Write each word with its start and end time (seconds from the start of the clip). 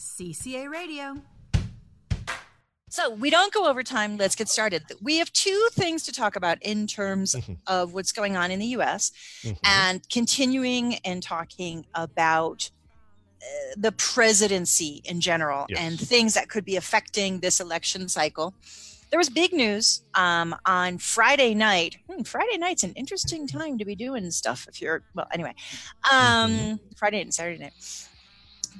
CCA 0.00 0.66
Radio. 0.70 1.16
So 2.88 3.10
we 3.10 3.28
don't 3.30 3.52
go 3.52 3.68
over 3.68 3.82
time. 3.84 4.16
Let's 4.16 4.34
get 4.34 4.48
started. 4.48 4.82
We 5.00 5.18
have 5.18 5.30
two 5.32 5.68
things 5.72 6.02
to 6.04 6.12
talk 6.12 6.34
about 6.36 6.60
in 6.62 6.86
terms 6.86 7.34
Mhm. 7.36 7.58
of 7.66 7.92
what's 7.92 8.10
going 8.10 8.36
on 8.36 8.50
in 8.50 8.58
the 8.58 8.66
US 8.78 9.12
Mhm. 9.42 9.58
and 9.62 10.08
continuing 10.08 10.96
and 11.04 11.22
talking 11.22 11.86
about 11.94 12.70
uh, 13.42 13.74
the 13.76 13.90
presidency 13.92 15.00
in 15.06 15.18
general 15.20 15.64
Yes. 15.70 15.78
and 15.80 15.98
things 16.00 16.34
that 16.34 16.50
could 16.50 16.62
be 16.64 16.76
affecting 16.76 17.40
this 17.40 17.58
election 17.58 18.06
cycle. 18.08 18.54
There 19.10 19.18
was 19.18 19.30
big 19.30 19.52
news 19.54 20.02
um, 20.14 20.54
on 20.66 20.98
Friday 20.98 21.54
night. 21.54 21.96
Hmm, 22.06 22.22
Friday 22.22 22.58
night's 22.58 22.82
an 22.82 22.92
interesting 22.94 23.46
time 23.48 23.78
to 23.78 23.84
be 23.86 23.94
doing 23.96 24.30
stuff 24.30 24.66
if 24.68 24.80
you're, 24.82 25.02
well, 25.14 25.26
anyway, 25.32 25.54
um, 26.12 26.78
Friday 26.96 27.16
night 27.18 27.26
and 27.26 27.34
Saturday 27.34 27.58
night. 27.58 27.72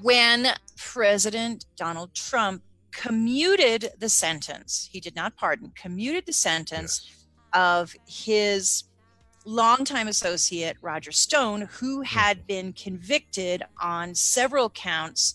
When 0.02 0.48
President 0.76 1.66
Donald 1.76 2.14
Trump 2.14 2.62
commuted 2.92 3.90
the 3.98 4.08
sentence, 4.08 4.88
he 4.90 5.00
did 5.00 5.14
not 5.14 5.36
pardon, 5.36 5.72
commuted 5.76 6.26
the 6.26 6.32
sentence 6.32 7.02
Yes. 7.06 7.16
of 7.52 7.94
his 8.06 8.84
longtime 9.44 10.08
associate 10.08 10.76
Roger 10.82 11.12
Stone, 11.12 11.62
who 11.62 12.02
had 12.02 12.46
been 12.46 12.72
convicted 12.72 13.62
on 13.80 14.14
several 14.14 14.70
counts 14.70 15.34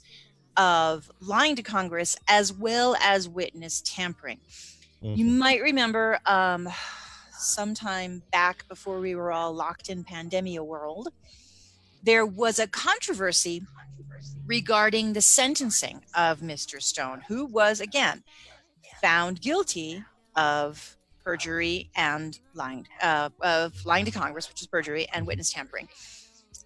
of 0.57 1.11
lying 1.19 1.55
to 1.55 1.63
Congress 1.63 2.15
as 2.27 2.53
well 2.53 2.95
as 3.01 3.27
witness 3.27 3.81
tampering. 3.85 4.39
You 5.01 5.25
Mhm. 5.25 5.37
might 5.37 5.61
remember 5.61 6.19
um, 6.25 6.69
sometime 7.37 8.23
back 8.31 8.67
before 8.67 8.99
we 8.99 9.15
were 9.15 9.31
all 9.31 9.53
locked 9.53 9.89
in 9.89 10.03
pandemia 10.03 10.65
world, 10.65 11.09
there 12.03 12.25
was 12.25 12.59
a 12.59 12.67
controversy 12.67 13.61
regarding 14.45 15.13
the 15.13 15.21
sentencing 15.21 16.03
of 16.15 16.39
Mr. 16.39 16.81
Stone, 16.81 17.23
who 17.27 17.45
was 17.45 17.79
again 17.79 18.23
found 19.01 19.41
guilty 19.41 20.03
of 20.35 20.97
perjury 21.23 21.89
and 21.95 22.39
lying 22.53 22.87
uh, 23.01 23.29
of 23.41 23.85
lying 23.85 24.05
to 24.05 24.11
Congress, 24.11 24.47
which 24.47 24.61
is 24.61 24.67
perjury 24.67 25.07
and 25.13 25.25
witness 25.25 25.51
tampering. 25.51 25.87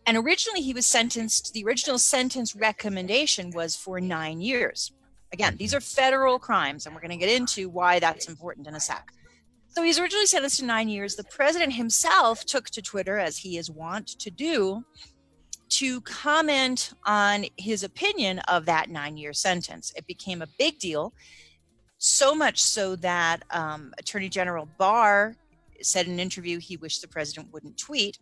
And 0.06 0.18
originally, 0.18 0.62
he 0.62 0.74
was 0.74 0.86
sentenced. 0.86 1.54
The 1.54 1.64
original 1.66 1.98
sentence 1.98 2.56
recommendation 2.56 3.52
was 3.52 3.76
for 3.76 4.00
nine 4.02 4.42
years. 4.42 4.92
Again, 5.32 5.56
these 5.58 5.74
are 5.74 5.80
federal 5.80 6.40
crimes, 6.40 6.86
and 6.86 6.96
we're 6.96 7.02
going 7.02 7.12
to 7.12 7.18
get 7.18 7.30
into 7.30 7.70
why 7.70 8.00
that's 8.00 8.28
important 8.28 8.68
in 8.68 8.76
a 8.76 8.80
sec. 8.80 9.14
So 9.70 9.84
he's 9.84 10.00
originally 10.00 10.26
sentenced 10.26 10.60
to 10.60 10.66
nine 10.66 10.90
years. 10.90 11.16
The 11.16 11.24
president 11.26 11.74
himself 11.74 12.44
took 12.44 12.70
to 12.72 12.82
Twitter, 12.82 13.20
as 13.20 13.38
he 13.38 13.58
is 13.58 13.70
wont 13.70 14.08
to 14.20 14.32
do, 14.32 14.84
to 15.70 16.02
comment 16.02 16.94
on 17.06 17.46
his 17.58 17.84
opinion 17.84 18.40
of 18.40 18.66
that 18.66 18.90
nine 18.90 19.18
year 19.18 19.34
sentence. 19.34 19.94
It 19.96 20.08
became 20.08 20.42
a 20.42 20.48
big 20.58 20.80
deal, 20.80 21.14
so 21.98 22.34
much 22.34 22.62
so 22.62 22.96
that 22.98 23.44
um, 23.52 23.94
Attorney 23.98 24.30
General 24.30 24.68
Barr 24.78 25.36
said 25.82 26.08
in 26.08 26.14
an 26.14 26.20
interview 26.20 26.60
he 26.60 26.78
wished 26.78 27.02
the 27.02 27.08
president 27.08 27.54
wouldn't 27.54 27.78
tweet 27.78 28.20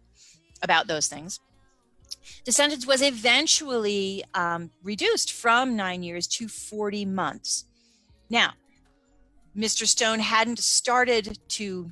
about 0.61 0.87
those 0.87 1.07
things. 1.07 1.39
The 2.45 2.51
sentence 2.51 2.85
was 2.85 3.01
eventually 3.01 4.23
um, 4.33 4.71
reduced 4.83 5.33
from 5.33 5.75
nine 5.75 6.03
years 6.03 6.27
to 6.27 6.47
40 6.47 7.05
months. 7.05 7.65
Now, 8.29 8.53
Mr. 9.55 9.85
Stone 9.85 10.19
hadn't 10.19 10.59
started 10.59 11.39
to 11.49 11.91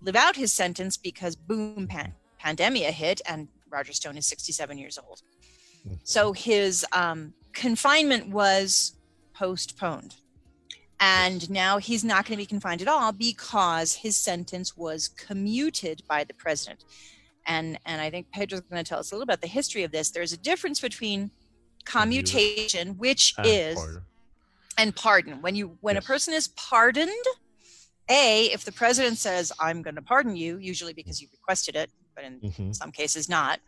live 0.00 0.16
out 0.16 0.36
his 0.36 0.52
sentence 0.52 0.96
because 0.96 1.36
boom, 1.36 1.86
pan- 1.86 2.14
pandemia 2.42 2.90
hit, 2.90 3.20
and 3.26 3.48
Roger 3.74 3.92
Stone 3.92 4.16
is 4.16 4.26
67 4.26 4.78
years 4.78 4.98
old. 4.98 5.20
So 6.04 6.32
his 6.32 6.86
um, 6.92 7.34
confinement 7.52 8.28
was 8.30 8.96
postponed. 9.34 10.14
And 11.00 11.50
now 11.50 11.78
he's 11.78 12.04
not 12.04 12.24
going 12.24 12.38
to 12.38 12.42
be 12.42 12.46
confined 12.46 12.80
at 12.80 12.88
all 12.88 13.12
because 13.12 13.92
his 13.94 14.16
sentence 14.16 14.76
was 14.76 15.08
commuted 15.08 16.02
by 16.08 16.24
the 16.24 16.32
president. 16.34 16.84
And, 17.46 17.78
and 17.84 18.00
I 18.00 18.08
think 18.10 18.30
Pedro's 18.30 18.62
going 18.62 18.82
to 18.82 18.88
tell 18.88 19.00
us 19.00 19.10
a 19.10 19.14
little 19.14 19.24
about 19.24 19.42
the 19.42 19.48
history 19.48 19.82
of 19.82 19.90
this. 19.92 20.10
There's 20.10 20.32
a 20.32 20.38
difference 20.38 20.80
between 20.80 21.30
commutation, 21.84 22.96
which 22.96 23.34
And 23.36 23.46
is 23.46 23.74
pardon. 23.74 24.02
and 24.78 24.96
pardon. 24.96 25.42
When 25.42 25.54
you 25.54 25.76
when 25.80 25.96
Yes. 25.96 26.04
a 26.04 26.06
person 26.06 26.32
is 26.32 26.48
pardoned, 26.48 27.10
a 28.08 28.46
if 28.46 28.64
the 28.64 28.72
president 28.72 29.18
says 29.18 29.52
I'm 29.60 29.82
going 29.82 29.96
to 29.96 30.02
pardon 30.02 30.36
you, 30.36 30.56
usually 30.58 30.94
because 30.94 31.20
you 31.20 31.28
requested 31.32 31.76
it, 31.76 31.90
but 32.24 32.32
in 32.32 32.40
Mhm. 32.52 32.74
some 32.76 32.92
cases 32.92 33.28
not, 33.28 33.60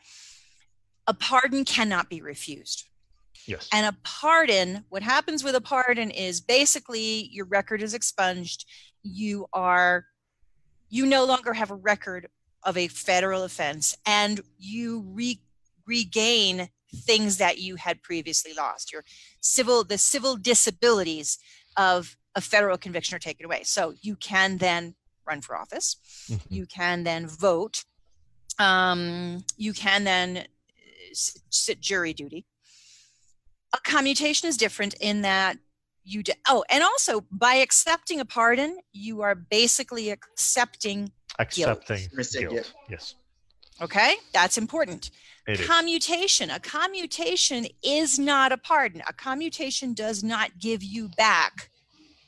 a 1.06 1.14
pardon 1.14 1.64
cannot 1.64 2.08
be 2.08 2.20
refused. 2.20 2.84
Yes. 3.46 3.68
And 3.72 3.86
a 3.86 3.96
pardon, 4.02 4.84
what 4.88 5.02
happens 5.02 5.44
with 5.44 5.54
a 5.54 5.60
pardon 5.60 6.10
is 6.10 6.40
basically 6.40 7.28
your 7.30 7.46
record 7.46 7.82
is 7.82 7.94
expunged. 7.94 8.64
You 9.02 9.46
are 9.52 10.06
you 10.88 11.04
no 11.04 11.24
longer 11.24 11.52
have 11.52 11.70
a 11.70 11.74
record 11.74 12.28
of 12.62 12.76
a 12.76 12.86
federal 12.88 13.42
offense 13.42 13.96
and 14.06 14.40
you 14.56 15.00
re- 15.00 15.40
regain 15.84 16.70
things 16.94 17.38
that 17.38 17.58
you 17.58 17.74
had 17.76 18.02
previously 18.02 18.52
lost. 18.54 18.92
Your 18.92 19.04
civil 19.40 19.84
the 19.84 19.98
civil 19.98 20.36
disabilities 20.36 21.38
of 21.76 22.16
a 22.34 22.40
federal 22.40 22.78
conviction 22.78 23.16
are 23.16 23.20
taken 23.20 23.44
away. 23.46 23.62
So 23.64 23.94
you 24.00 24.14
can 24.16 24.58
then 24.58 24.94
run 25.26 25.40
for 25.40 25.56
office. 25.56 25.96
Mhm. 26.28 26.40
You 26.50 26.66
can 26.66 27.02
then 27.04 27.26
vote. 27.26 27.84
Um, 28.58 29.44
you 29.56 29.72
can 29.72 30.04
then 30.04 30.38
uh, 30.38 30.42
sit 31.12 31.80
jury 31.80 32.12
duty. 32.12 32.46
A 33.74 33.78
commutation 33.80 34.48
is 34.48 34.56
different 34.56 34.94
in 34.94 35.22
that 35.22 35.58
you 36.04 36.22
d 36.22 36.32
oh, 36.48 36.64
and 36.70 36.82
also 36.82 37.24
by 37.30 37.54
accepting 37.56 38.20
a 38.20 38.24
pardon, 38.24 38.78
you 38.92 39.22
are 39.22 39.34
basically 39.34 40.10
accepting. 40.10 41.10
Accepting 41.38 42.08
Mr. 42.16 42.40
guilt. 42.40 42.52
Guilt. 42.52 42.72
Yes. 42.88 43.14
Okay, 43.82 44.14
that's 44.32 44.56
important. 44.56 45.10
It 45.46 45.60
is. 45.60 45.66
commutation. 45.66 46.50
A 46.50 46.58
commutation 46.60 47.66
is 47.82 48.18
not 48.18 48.52
a 48.52 48.56
pardon. 48.56 49.02
A 49.06 49.12
commutation 49.12 49.92
does 49.92 50.24
not 50.24 50.58
give 50.58 50.82
you 50.82 51.08
back, 51.16 51.70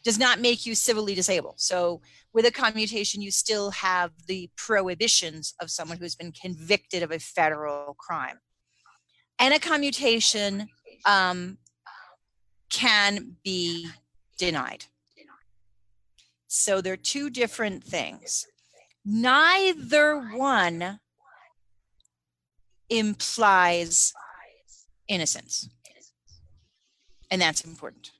does 0.09 0.19
not 0.19 0.41
make 0.41 0.65
you 0.65 0.75
civilly 0.75 1.15
disabled. 1.15 1.61
So, 1.61 2.01
with 2.33 2.47
a 2.47 2.51
commutation, 2.51 3.21
you 3.21 3.31
still 3.31 3.71
have 3.73 4.11
the 4.27 4.49
prohibitions 4.57 5.53
of 5.61 5.71
someone 5.71 5.99
who's 5.99 6.15
been 6.15 6.33
convicted 6.33 7.03
of 7.03 7.11
a 7.11 7.19
federal 7.19 7.95
crime. 7.99 8.39
And 9.39 9.53
a 9.53 9.59
commutation 9.59 10.69
um, 11.05 11.59
can 12.71 13.37
be 13.45 13.91
denied. 14.39 14.87
So, 16.47 16.81
they're 16.81 16.97
two 16.97 17.29
different 17.29 17.85
things. 17.85 18.47
Neither 19.05 20.19
one 20.35 21.01
implies 22.89 24.15
innocence. 25.07 25.69
And 27.31 27.43
that's 27.43 27.61
important. 27.61 28.13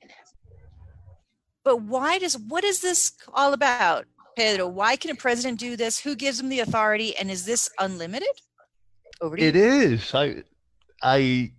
But 1.63 1.81
why 1.81 2.19
does 2.19 2.37
what 2.37 2.63
is 2.63 2.81
this 2.81 3.13
all 3.33 3.53
about, 3.53 4.05
Pedro? 4.37 4.67
Why 4.67 4.95
can 4.95 5.11
a 5.11 5.15
president 5.15 5.59
do 5.59 5.75
this? 5.75 5.99
Who 5.99 6.15
gives 6.15 6.39
him 6.39 6.49
the 6.49 6.61
authority? 6.61 7.15
And 7.17 7.29
is 7.29 7.45
this 7.45 7.69
unlimited? 7.79 8.29
Over 9.21 9.35
to 9.35 9.43
It 9.43 9.55
you. 9.55 9.63
is. 9.63 10.13
I, 10.13 10.43
I. 11.03 11.51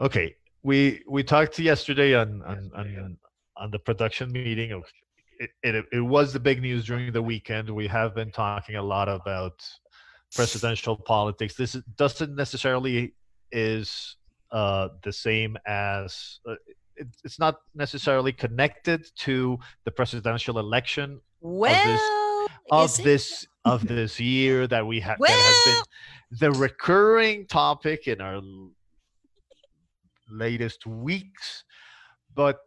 Okay, 0.00 0.36
we 0.62 1.02
we 1.08 1.22
talked 1.22 1.58
yesterday 1.58 2.14
on 2.14 2.42
on 2.42 2.70
on, 2.74 3.18
on 3.56 3.70
the 3.70 3.78
production 3.78 4.32
meeting. 4.32 4.72
Of, 4.72 4.84
it, 5.38 5.50
it 5.62 5.84
it 5.92 6.00
was 6.00 6.32
the 6.32 6.40
big 6.40 6.62
news 6.62 6.86
during 6.86 7.12
the 7.12 7.22
weekend. 7.22 7.68
We 7.68 7.86
have 7.88 8.14
been 8.14 8.30
talking 8.30 8.76
a 8.76 8.82
lot 8.82 9.08
about 9.08 9.62
presidential 10.34 10.96
politics. 10.96 11.54
This 11.54 11.74
is, 11.74 11.82
doesn't 11.96 12.34
necessarily 12.34 13.14
is 13.52 14.16
uh, 14.50 14.88
the 15.04 15.12
same 15.12 15.58
as. 15.66 16.40
Uh, 16.48 16.52
it, 16.52 16.76
it's 17.24 17.38
not 17.38 17.56
necessarily 17.74 18.32
connected 18.32 19.06
to 19.16 19.58
the 19.84 19.90
presidential 19.90 20.58
election 20.58 21.20
Well, 21.40 22.46
of 22.70 22.90
is 22.90 22.98
it? 22.98 23.04
this 23.04 23.46
of 23.64 23.86
this 23.86 24.20
year 24.20 24.66
that 24.68 24.86
we 24.86 25.00
have 25.00 25.18
that 25.18 25.30
has 25.30 25.74
been 25.74 25.82
the 26.38 26.58
recurring 26.58 27.46
topic 27.46 28.06
in 28.06 28.20
our 28.20 28.40
latest 30.30 30.86
weeks 30.86 31.64
but 32.34 32.58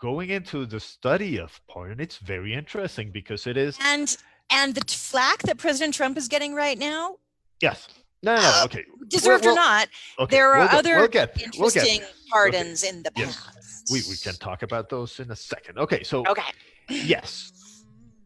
going 0.00 0.30
into 0.30 0.66
the 0.66 0.80
study 0.80 1.38
of 1.38 1.60
porn 1.68 2.00
it's 2.00 2.18
very 2.18 2.52
interesting 2.54 3.10
because 3.12 3.46
it 3.46 3.56
is 3.56 3.78
and 3.82 4.16
and 4.50 4.74
the 4.74 4.84
flack 4.92 5.38
that 5.42 5.56
President 5.56 5.94
Trump 5.94 6.18
is 6.18 6.28
getting 6.28 6.52
right 6.54 6.78
now, 6.78 7.16
yes 7.60 7.88
no 8.22 8.34
no, 8.34 8.40
no 8.40 8.48
Uh, 8.48 8.64
okay 8.64 8.84
deserved 9.08 9.44
well- 9.44 9.54
or 9.54 9.56
not, 9.56 9.88
okay 10.18 10.36
there 10.36 10.52
are 10.52 10.58
we'll 10.60 10.68
get- 10.68 10.78
other 10.78 10.96
we'll 10.96 11.08
get 11.08 11.34
there, 11.34 11.48
we'll 11.58 11.70
get 11.70 11.76
interesting 11.86 12.00
there. 12.00 12.08
pardons 12.30 12.82
in 12.82 13.02
the 13.02 13.10
Yes. 13.16 13.36
past. 13.36 13.90
we, 13.92 14.02
we 14.08 14.16
can 14.16 14.34
talk 14.36 14.62
about 14.62 14.88
those 14.88 15.18
in 15.20 15.30
a 15.30 15.36
second 15.36 15.78
okay 15.78 16.02
so 16.02 16.24
Okay. 16.26 16.42
yes 16.88 17.52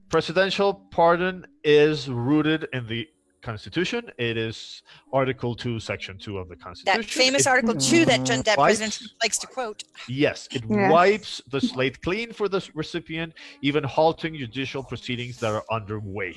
presidential 0.08 0.74
pardon 0.90 1.46
is 1.64 2.08
rooted 2.08 2.68
in 2.72 2.86
the 2.86 3.08
Constitution. 3.42 4.10
It 4.18 4.36
is 4.36 4.82
Article 5.12 5.54
2, 5.54 5.78
Section 5.78 6.18
2 6.18 6.36
of 6.38 6.48
the 6.48 6.56
Constitution. 6.56 7.00
That 7.02 7.08
famous 7.08 7.42
It- 7.42 7.48
Article 7.48 7.76
2 7.76 8.04
that, 8.06 8.24
John- 8.24 8.42
that 8.42 8.58
Wipes- 8.58 8.78
President 8.78 8.92
Trump 8.94 9.12
likes 9.22 9.38
to 9.38 9.46
quote. 9.46 9.84
Yes, 10.08 10.48
it 10.50 10.64
Yeah. 10.68 10.90
wipes 10.90 11.40
the 11.48 11.60
slate 11.60 12.02
clean 12.02 12.32
for 12.32 12.48
the 12.48 12.60
recipient, 12.74 13.34
even 13.62 13.84
halting 13.84 14.36
judicial 14.36 14.82
proceedings 14.82 15.38
that 15.38 15.52
are 15.52 15.64
underway. 15.70 16.34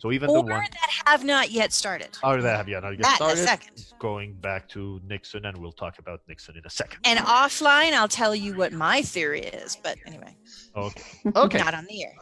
So 0.00 0.12
even 0.12 0.30
Or 0.30 0.36
the 0.38 0.40
one 0.40 0.64
that 0.64 0.90
have 1.06 1.24
not 1.24 1.50
yet 1.50 1.74
started. 1.74 2.16
or 2.24 2.40
that 2.40 2.56
have 2.56 2.68
yet 2.70 2.82
not 2.82 2.92
get 2.92 3.02
That 3.02 3.20
in 3.20 3.26
a 3.26 3.36
started, 3.36 3.44
second. 3.46 3.84
going 3.98 4.32
back 4.32 4.66
to 4.70 4.98
Nixon, 5.06 5.44
and 5.44 5.54
we'll 5.58 5.72
talk 5.72 5.98
about 5.98 6.22
Nixon 6.26 6.56
in 6.56 6.62
a 6.64 6.70
second. 6.70 7.00
And 7.04 7.18
offline, 7.18 7.92
I'll 7.92 8.08
tell 8.08 8.34
you 8.34 8.54
what 8.56 8.72
my 8.72 9.02
theory 9.02 9.42
is. 9.42 9.76
But 9.82 9.98
anyway, 10.06 10.34
Okay. 10.74 11.02
Okay. 11.36 11.58
not 11.58 11.74
on 11.74 11.84
the 11.84 12.02
air. 12.02 12.14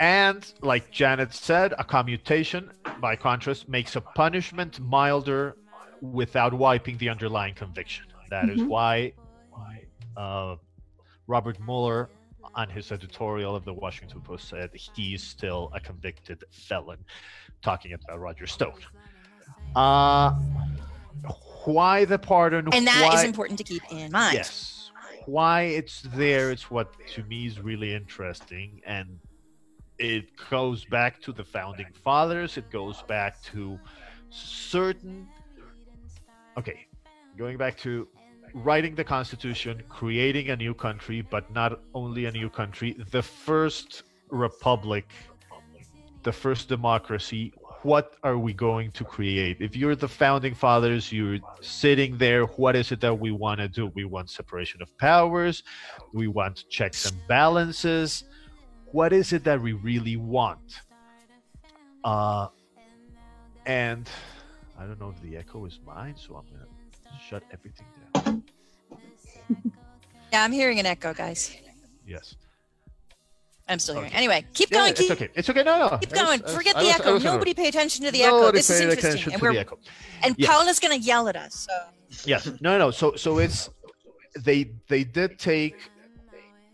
And 0.00 0.52
like 0.60 0.90
Janet 0.90 1.32
said, 1.32 1.72
a 1.78 1.84
commutation, 1.84 2.72
by 3.00 3.14
contrast, 3.14 3.68
makes 3.68 3.94
a 3.94 4.00
punishment 4.00 4.80
milder 4.80 5.54
without 6.00 6.52
wiping 6.52 6.98
the 6.98 7.08
underlying 7.10 7.54
conviction. 7.54 8.06
That 8.28 8.48
is 8.48 8.60
Mhm. 8.60 8.66
why 8.68 9.12
uh, 10.16 10.56
Robert 11.28 11.58
Mueller, 11.60 12.10
on 12.54 12.68
his 12.68 12.92
editorial 12.92 13.54
of 13.56 13.64
the 13.64 13.72
Washington 13.72 14.20
Post, 14.20 14.48
said 14.48 14.70
he's 14.74 15.22
still 15.22 15.70
a 15.74 15.80
convicted 15.80 16.44
felon, 16.50 16.98
talking 17.62 17.92
about 17.92 18.20
Roger 18.20 18.46
Stone. 18.46 18.80
Uh, 19.74 20.32
why 21.64 22.04
the 22.04 22.18
pardon? 22.18 22.68
And 22.72 22.86
that 22.86 23.14
is 23.14 23.20
why, 23.20 23.24
important 23.24 23.58
to 23.58 23.64
keep 23.64 23.82
in 23.90 24.12
mind. 24.12 24.34
Yes. 24.34 24.90
Why 25.26 25.62
it's 25.62 26.02
there, 26.14 26.50
it's 26.50 26.70
what 26.70 26.94
to 27.14 27.22
me 27.24 27.46
is 27.46 27.60
really 27.60 27.94
interesting. 27.94 28.80
And 28.84 29.18
it 29.98 30.24
goes 30.50 30.84
back 30.84 31.20
to 31.22 31.32
the 31.32 31.44
founding 31.44 31.86
fathers, 32.02 32.56
it 32.56 32.70
goes 32.70 33.02
back 33.02 33.40
to 33.44 33.78
certain. 34.30 35.28
Okay, 36.58 36.86
going 37.38 37.56
back 37.56 37.78
to 37.78 38.08
writing 38.54 38.94
the 38.94 39.04
Constitution, 39.04 39.82
creating 39.88 40.50
a 40.50 40.56
new 40.56 40.74
country, 40.74 41.22
but 41.22 41.50
not 41.52 41.80
only 41.94 42.26
a 42.26 42.32
new 42.32 42.48
country, 42.48 42.96
the 43.10 43.22
first 43.22 44.02
republic, 44.30 45.10
the 46.22 46.32
first 46.32 46.68
democracy. 46.68 47.52
What 47.82 48.14
are 48.22 48.38
we 48.38 48.52
going 48.52 48.92
to 48.92 49.04
create? 49.04 49.56
If 49.60 49.74
you're 49.74 49.96
the 49.96 50.08
founding 50.08 50.54
fathers, 50.54 51.10
you're 51.10 51.38
sitting 51.60 52.16
there. 52.16 52.44
What 52.44 52.76
is 52.76 52.92
it 52.92 53.00
that 53.00 53.18
we 53.18 53.32
want 53.32 53.58
to 53.58 53.68
do? 53.68 53.90
We 53.94 54.04
want 54.04 54.30
separation 54.30 54.80
of 54.82 54.96
powers. 54.98 55.64
We 56.12 56.28
want 56.28 56.64
checks 56.68 57.10
and 57.10 57.26
balances. 57.26 58.24
What 58.92 59.12
is 59.12 59.32
it 59.32 59.42
that 59.44 59.60
we 59.60 59.72
really 59.72 60.16
want? 60.16 60.80
Uh, 62.04 62.48
and 63.66 64.08
I 64.78 64.86
don't 64.86 65.00
know 65.00 65.10
if 65.10 65.20
the 65.22 65.36
echo 65.36 65.64
is 65.66 65.80
mine, 65.84 66.14
so 66.16 66.36
I'm 66.36 66.44
gonna 66.52 66.66
shut 67.28 67.42
everything 67.52 67.86
down. 68.14 68.42
Yeah, 70.32 70.44
I'm 70.44 70.52
hearing 70.52 70.78
an 70.80 70.86
echo, 70.86 71.12
guys. 71.12 71.54
Yes. 72.06 72.36
I'm 73.68 73.78
still 73.78 73.96
hearing. 73.96 74.08
Okay. 74.08 74.16
Anyway, 74.16 74.46
keep 74.54 74.70
Yeah, 74.70 74.78
going. 74.78 74.90
it's 74.92 75.00
Keep, 75.00 75.10
okay. 75.10 75.28
It's 75.34 75.50
okay. 75.50 75.62
No, 75.62 75.78
no. 75.78 75.98
keep 75.98 76.10
was- 76.10 76.18
going. 76.22 76.42
Was- 76.42 76.54
Forget 76.54 76.74
I 76.76 76.80
the 76.80 76.86
was- 76.86 76.94
echo. 77.00 77.12
was 77.12 77.22
gonna- 77.22 77.34
Nobody 77.36 77.52
pay 77.52 77.68
attention 77.68 78.06
to 78.06 78.10
the 78.10 78.22
echo. 78.22 78.50
This 78.50 78.70
is 78.70 78.80
interesting. 78.80 79.34
And, 79.34 79.42
we're, 79.42 79.52
echo. 79.58 79.78
and 80.22 80.34
Yes. 80.38 80.48
Paula's 80.48 80.78
going 80.80 80.98
to 80.98 81.04
yell 81.06 81.28
at 81.28 81.36
us. 81.36 81.66
So 81.68 82.24
Yes. 82.26 82.48
No, 82.62 82.78
no. 82.78 82.90
So, 82.90 83.14
so 83.16 83.38
it's 83.40 83.68
they 84.38 84.70
they 84.88 85.04
did 85.04 85.38
take 85.38 85.76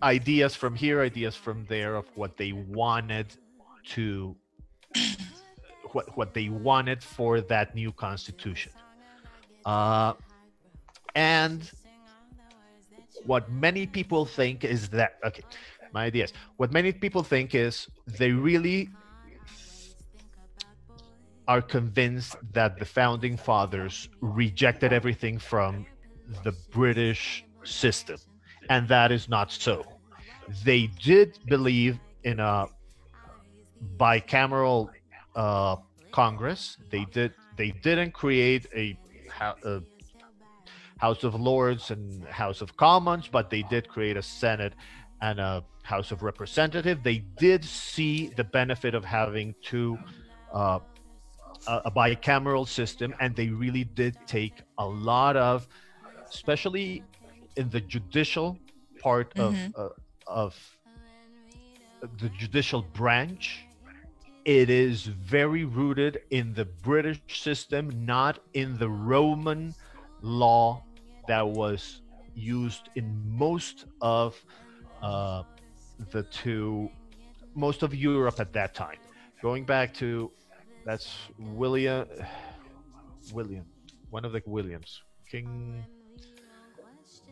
ideas 0.04 0.54
from 0.54 0.76
here, 0.76 1.02
ideas 1.02 1.34
from 1.34 1.64
there 1.68 1.96
of 1.96 2.06
what 2.14 2.36
they 2.36 2.52
wanted 2.52 3.26
to 3.96 4.36
what 5.92 6.16
what 6.16 6.32
they 6.32 6.48
wanted 6.48 7.02
for 7.02 7.40
that 7.40 7.74
new 7.74 7.90
constitution. 7.90 8.70
Uh, 9.64 10.14
and 11.18 11.72
what 13.26 13.50
many 13.50 13.86
people 13.86 14.24
think 14.24 14.64
is 14.64 14.88
that 14.90 15.18
okay, 15.26 15.42
my 15.92 16.04
ideas. 16.04 16.32
What 16.58 16.70
many 16.72 16.92
people 16.92 17.24
think 17.24 17.56
is 17.56 17.88
they 18.06 18.30
really 18.30 18.88
are 21.48 21.60
convinced 21.60 22.36
that 22.52 22.78
the 22.78 22.84
founding 22.84 23.36
fathers 23.36 24.08
rejected 24.20 24.92
everything 24.92 25.38
from 25.38 25.86
the 26.44 26.52
British 26.70 27.44
system, 27.64 28.18
and 28.70 28.86
that 28.86 29.10
is 29.10 29.28
not 29.28 29.50
so. 29.50 29.84
They 30.64 30.82
did 31.02 31.38
believe 31.46 31.98
in 32.22 32.38
a 32.38 32.66
bicameral 33.96 34.90
uh, 35.34 35.76
Congress. 36.12 36.76
They 36.90 37.04
did. 37.06 37.32
They 37.56 37.70
didn't 37.86 38.12
create 38.12 38.68
a, 38.72 38.96
a 39.64 39.80
House 40.98 41.24
of 41.24 41.34
Lords 41.34 41.90
and 41.90 42.24
House 42.26 42.60
of 42.60 42.76
Commons, 42.76 43.28
but 43.28 43.50
they 43.50 43.62
did 43.62 43.88
create 43.88 44.16
a 44.16 44.22
Senate 44.22 44.74
and 45.20 45.40
a 45.40 45.64
House 45.82 46.12
of 46.12 46.22
Representatives. 46.22 47.00
They 47.02 47.18
did 47.38 47.64
see 47.64 48.28
the 48.36 48.44
benefit 48.44 48.94
of 48.94 49.04
having 49.04 49.54
two. 49.62 49.98
Uh, 50.52 50.80
a, 51.66 51.82
a 51.86 51.90
bicameral 51.90 52.66
system, 52.66 53.14
and 53.20 53.34
they 53.34 53.48
really 53.48 53.84
did 53.84 54.16
take 54.26 54.62
a 54.78 54.86
lot 54.86 55.36
of, 55.36 55.66
especially 56.32 57.02
in 57.56 57.68
the 57.70 57.80
judicial 57.80 58.58
part 59.00 59.34
Mhm. 59.34 59.74
of 59.74 59.80
uh, 59.80 59.88
of 60.26 60.78
the 62.18 62.28
judicial 62.30 62.82
branch. 62.82 63.66
It 64.44 64.70
is 64.70 65.04
very 65.04 65.64
rooted 65.64 66.20
in 66.30 66.54
the 66.54 66.64
British 66.64 67.20
system, 67.42 68.06
not 68.06 68.38
in 68.54 68.78
the 68.78 68.88
Roman 68.88 69.74
law 70.22 70.84
that 71.28 71.46
was 71.46 72.02
used 72.34 72.88
in 72.94 73.22
most 73.24 73.86
of 74.00 74.36
uh, 75.02 75.42
the 76.10 76.24
two, 76.24 76.90
most 77.54 77.82
of 77.82 77.94
Europe 77.94 78.40
at 78.40 78.52
that 78.52 78.74
time. 78.74 78.96
Going 79.40 79.64
back 79.64 79.94
to 79.94 80.30
that's 80.84 81.16
William. 81.38 82.06
William, 83.32 83.66
one 84.08 84.24
of 84.24 84.32
the 84.32 84.42
Williams, 84.46 85.02
King. 85.30 85.84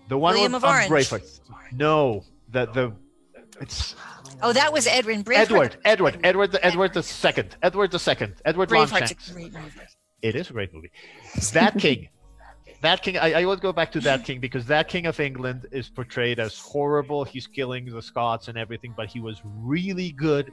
The 0.08 0.18
one 0.18 0.34
William 0.34 0.54
of 0.54 0.62
Orange. 0.62 0.90
Braveheart. 0.90 1.40
No, 1.72 2.22
the 2.50 2.66
the. 2.66 2.92
It's 3.60 3.96
Oh, 4.42 4.52
that 4.52 4.72
was 4.72 4.86
Edwin 4.86 5.24
Braveheart. 5.24 5.36
Edward. 5.38 5.76
Edward. 5.84 6.20
Edward. 6.22 6.52
The, 6.52 6.64
Edward 6.64 6.92
the 6.92 7.02
second. 7.02 7.56
Edward 7.62 7.90
the 7.90 7.98
second. 7.98 8.34
Edward 8.44 8.68
Braveheart's 8.68 9.12
a 9.12 9.32
great 9.32 9.52
movie. 9.52 9.80
It 10.22 10.34
is 10.34 10.50
a 10.50 10.52
great 10.52 10.74
movie. 10.74 10.90
That 11.52 11.78
king. 11.78 12.08
That 12.82 13.02
king. 13.02 13.16
I, 13.16 13.40
I 13.40 13.44
would 13.44 13.60
go 13.60 13.72
back 13.72 13.90
to 13.92 14.00
that 14.00 14.24
king 14.24 14.40
because 14.40 14.66
that 14.66 14.88
king 14.88 15.06
of 15.06 15.18
England 15.18 15.66
is 15.72 15.88
portrayed 15.88 16.38
as 16.38 16.58
horrible. 16.58 17.24
He's 17.24 17.46
killing 17.46 17.86
the 17.86 18.02
Scots 18.02 18.48
and 18.48 18.58
everything, 18.58 18.94
but 18.96 19.08
he 19.08 19.20
was 19.20 19.40
really 19.44 20.12
good 20.12 20.52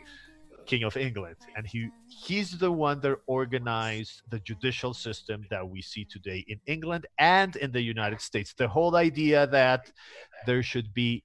king 0.66 0.84
of 0.84 0.96
England, 0.96 1.36
and 1.58 1.68
he 1.68 1.90
he's 2.08 2.58
the 2.58 2.72
one 2.72 3.02
that 3.02 3.18
organized 3.28 4.22
the 4.30 4.40
judicial 4.40 4.94
system 4.94 5.46
that 5.50 5.68
we 5.68 5.82
see 5.82 6.06
today 6.06 6.46
in 6.48 6.60
England 6.68 7.06
and 7.20 7.58
in 7.58 7.72
the 7.72 7.82
United 7.82 8.22
States. 8.22 8.54
The 8.54 8.68
whole 8.68 8.96
idea 8.96 9.46
that 9.48 9.92
there 10.46 10.64
should 10.64 10.94
be 10.94 11.24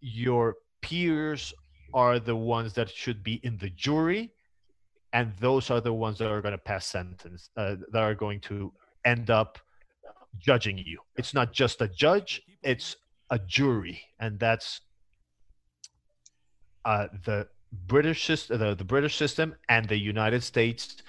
your 0.00 0.54
peers 0.80 1.52
are 1.92 2.20
the 2.20 2.36
ones 2.36 2.74
that 2.74 2.88
should 2.88 3.24
be 3.24 3.40
in 3.42 3.56
the 3.58 3.70
jury 3.70 4.30
and 5.12 5.32
those 5.40 5.70
are 5.70 5.80
the 5.80 5.92
ones 5.92 6.18
that 6.18 6.30
are 6.30 6.42
going 6.42 6.52
to 6.52 6.58
pass 6.58 6.86
sentence 6.86 7.50
uh, 7.56 7.76
that 7.90 8.02
are 8.02 8.14
going 8.14 8.40
to 8.40 8.72
end 9.06 9.30
up 9.30 9.58
judging 10.38 10.76
you. 10.76 10.98
It's 11.16 11.32
not 11.32 11.52
just 11.52 11.80
a 11.80 11.88
judge 11.88 12.42
it's 12.62 12.96
a 13.30 13.38
jury. 13.38 14.00
And 14.20 14.38
that's 14.40 14.80
uh, 16.84 17.06
the 17.24 17.48
british 17.86 18.24
system 18.24 18.58
the, 18.58 18.74
the 18.74 18.84
british 18.84 19.16
system 19.16 19.54
and 19.68 19.88
the 19.88 19.98
united 19.98 20.42
states 20.42 21.02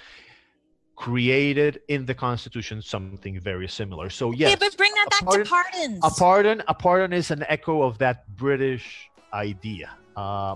created 0.96 1.80
in 1.88 2.04
the 2.06 2.14
constitution 2.16 2.82
something 2.82 3.40
very 3.40 3.68
similar. 3.68 4.10
So 4.10 4.32
yes 4.32 4.50
Yeah, 4.50 4.56
but 4.60 4.76
bring 4.76 4.92
that 4.96 5.08
back 5.12 5.24
pardon- 5.26 5.46
to 5.46 5.50
pardons. 5.50 6.00
a 6.04 6.10
pardon 6.10 6.64
a 6.68 6.74
pardon 6.74 7.14
is 7.14 7.30
an 7.32 7.44
echo 7.48 7.84
of 7.84 7.98
that 8.00 8.18
british 8.36 8.86
idea. 9.34 9.90
Uh, 10.16 10.56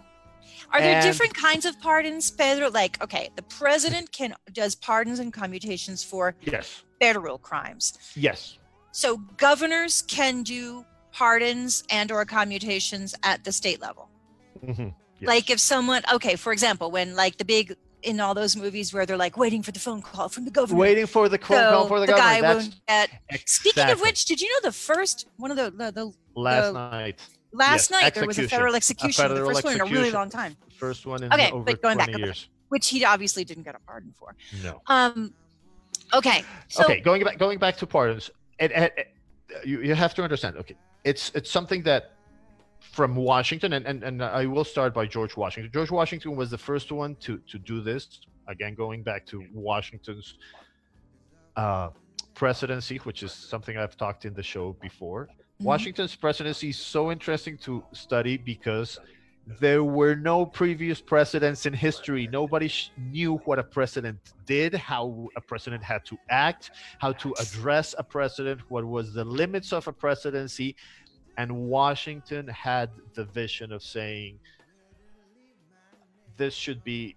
Are 0.74 0.81
there 0.86 0.95
and- 0.95 1.05
different 1.05 1.36
kinds 1.36 1.65
of 1.69 1.79
pardons, 1.79 2.31
Pedro? 2.31 2.71
Like, 2.71 2.93
okay, 3.05 3.29
the 3.36 3.43
president 3.43 4.12
can 4.12 4.33
does 4.53 4.74
pardons 4.75 5.19
and 5.19 5.31
commutations 5.31 6.03
for 6.03 6.24
yes 6.41 6.83
federal 7.01 7.38
crimes. 7.38 7.86
yes 8.15 8.58
So 8.91 9.17
governors 9.38 10.01
can 10.03 10.43
do 10.43 10.86
pardons 11.12 11.84
and 11.89 12.12
or 12.12 12.24
commutations 12.25 13.13
at 13.24 13.43
the 13.46 13.51
state 13.51 13.81
level. 13.81 14.10
Mhm. 14.63 14.93
Yes. 15.20 15.27
Like 15.34 15.50
if 15.50 15.60
someone, 15.60 16.01
okay, 16.13 16.36
for 16.36 16.51
example, 16.53 16.88
when 16.91 17.15
like 17.15 17.38
the 17.38 17.46
big 17.46 17.75
in 18.03 18.20
all 18.20 18.34
those 18.34 18.55
movies 18.55 18.88
where 18.93 19.05
they're 19.05 19.17
like 19.27 19.38
waiting 19.38 19.62
for 19.62 19.72
the 19.72 19.79
phone 19.79 20.01
call 20.01 20.27
from 20.29 20.43
the 20.46 20.51
governor. 20.51 20.79
waiting 20.79 21.05
for 21.05 21.29
the 21.29 21.38
phone 21.38 21.58
so 21.58 21.72
call 21.72 21.88
for 21.88 22.00
the, 22.00 22.08
the 22.08 22.13
guy 22.13 22.41
government 22.41 22.75
that's 22.88 23.12
won't 23.12 23.22
get. 23.31 23.50
Speaking 23.50 23.89
of 23.91 24.01
which, 24.01 24.25
did 24.25 24.41
you 24.41 24.50
know 24.53 24.62
the 24.70 24.72
first 24.89 25.27
one 25.38 25.51
of 25.51 25.58
the 25.58 25.70
the, 25.81 25.91
the 25.91 26.05
last 26.36 26.65
the- 26.67 26.74
night 26.74 27.20
last 27.53 27.91
Yes, 27.91 27.91
night 27.91 28.13
there 28.15 28.25
was 28.25 28.38
a 28.38 28.41
execution. 28.41 28.50
federal 28.58 28.75
execution, 28.75 29.24
the 29.24 29.29
federal 29.36 29.50
first 29.51 29.63
one 29.65 29.74
in 29.75 29.81
a 29.81 29.86
really 29.86 30.12
long 30.20 30.29
time. 30.29 30.55
first 30.86 31.05
one 31.05 31.22
in 31.24 31.31
Okay, 31.34 31.51
over 31.51 31.63
but 31.65 31.81
going 31.81 31.98
back, 31.98 32.08
20 32.08 32.24
okay. 32.24 32.27
years 32.27 32.50
which 32.70 32.88
he 32.89 33.03
obviously 33.03 33.43
didn't 33.43 33.63
get 33.63 33.75
a 33.75 33.79
pardon 33.86 34.13
for. 34.17 34.34
No. 34.63 34.81
Um, 34.88 35.34
okay. 36.13 36.44
So, 36.68 36.84
okay, 36.84 37.00
going 37.00 37.24
back 37.24 37.38
going 37.38 37.60
back 37.60 37.77
to 37.77 37.88
pardons, 37.88 38.30
it, 38.60 38.72
it, 38.72 38.94
it- 38.98 39.08
you, 39.65 39.82
you 39.82 39.94
have 39.96 40.13
to 40.15 40.24
understand. 40.24 40.56
Okay, 40.58 40.75
it's 41.03 41.32
it's 41.36 41.51
something 41.51 41.84
that 41.84 42.12
from 42.80 43.15
Washington, 43.15 43.74
and, 43.74 43.86
and 43.86 44.01
and 44.03 44.24
I 44.24 44.46
will 44.46 44.63
start 44.63 44.94
by 44.94 45.06
George 45.06 45.36
Washington. 45.36 45.72
George 45.74 45.91
Washington 45.91 46.36
was 46.38 46.50
the 46.50 46.58
first 46.58 46.91
one 46.91 47.15
to 47.25 47.38
to 47.51 47.60
do 47.60 47.82
this. 47.82 48.22
Again, 48.48 48.75
going 48.75 49.03
back 49.03 49.25
to 49.27 49.44
Washington's 49.53 50.36
uh, 51.58 51.89
presidency, 52.34 52.98
which 52.98 53.24
is 53.24 53.32
something 53.32 53.77
I've 53.77 53.98
talked 53.98 54.25
in 54.25 54.34
the 54.34 54.44
show 54.44 54.74
before. 54.82 55.27
Mhm. 55.27 55.65
Washington's 55.65 56.15
presidency 56.15 56.70
is 56.70 56.77
so 56.77 57.12
interesting 57.12 57.58
to 57.60 57.84
study 57.94 58.38
because 58.38 59.00
there 59.60 59.83
were 59.83 60.15
no 60.15 60.45
previous 60.45 61.01
precedents 61.01 61.65
in 61.65 61.74
history. 61.74 62.27
Nobody 62.31 62.67
sh- 62.67 62.91
knew 62.98 63.38
what 63.45 63.60
a 63.60 63.63
president 63.63 64.17
did, 64.45 64.74
how 64.75 65.27
a 65.36 65.41
president 65.41 65.83
had 65.83 66.05
to 66.05 66.17
act, 66.29 66.71
how 67.00 67.12
to 67.13 67.33
address 67.39 67.95
a 67.98 68.03
president, 68.03 68.62
what 68.69 68.86
was 68.86 69.13
the 69.13 69.25
limits 69.25 69.74
of 69.74 69.88
a 69.88 69.93
presidency. 69.93 70.75
And 71.38 71.51
Washington 71.51 72.48
had 72.48 72.89
the 73.15 73.25
vision 73.25 73.71
of 73.71 73.81
saying, 73.81 74.39
this 76.38 76.53
should 76.53 76.83
be 76.83 77.15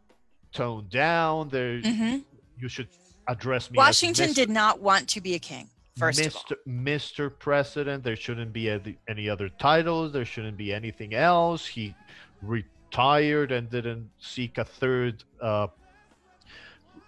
toned 0.52 0.90
down. 0.90 1.48
There, 1.50 1.80
Mhm. 1.80 2.24
you 2.58 2.68
should 2.68 2.88
address 3.28 3.70
me. 3.70 3.76
Washington 3.76 4.32
did 4.32 4.50
not 4.50 4.80
want 4.80 5.08
to 5.10 5.20
be 5.20 5.34
a 5.34 5.38
king. 5.38 5.70
First 5.96 6.20
Mr. 6.20 6.56
Mr. 6.66 7.38
President, 7.38 8.02
there 8.02 8.16
shouldn't 8.16 8.52
be 8.52 8.68
any, 9.08 9.28
other 9.28 9.48
titles. 9.48 10.12
There 10.12 10.24
shouldn't 10.24 10.56
be 10.56 10.72
anything 10.72 11.14
else. 11.14 11.66
He 11.66 11.94
retired 12.42 13.52
and 13.52 13.70
didn't 13.70 14.10
seek 14.18 14.58
a 14.58 14.64
third 14.64 15.22
uh, 15.40 15.68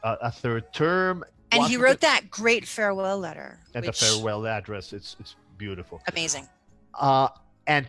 a, 0.04 0.30
third 0.30 0.72
term. 0.72 1.24
and 1.50 1.64
he 1.64 1.76
wrote 1.76 2.00
that 2.00 2.30
great 2.30 2.64
farewell 2.66 3.18
letter. 3.18 3.58
and 3.74 3.84
which, 3.84 3.98
the 3.98 4.06
farewell 4.06 4.46
address. 4.46 4.92
It's 4.92 5.16
it's 5.18 5.34
beautiful. 5.58 6.00
Amazing. 6.08 6.48
Uh, 6.94 7.28
and 7.66 7.88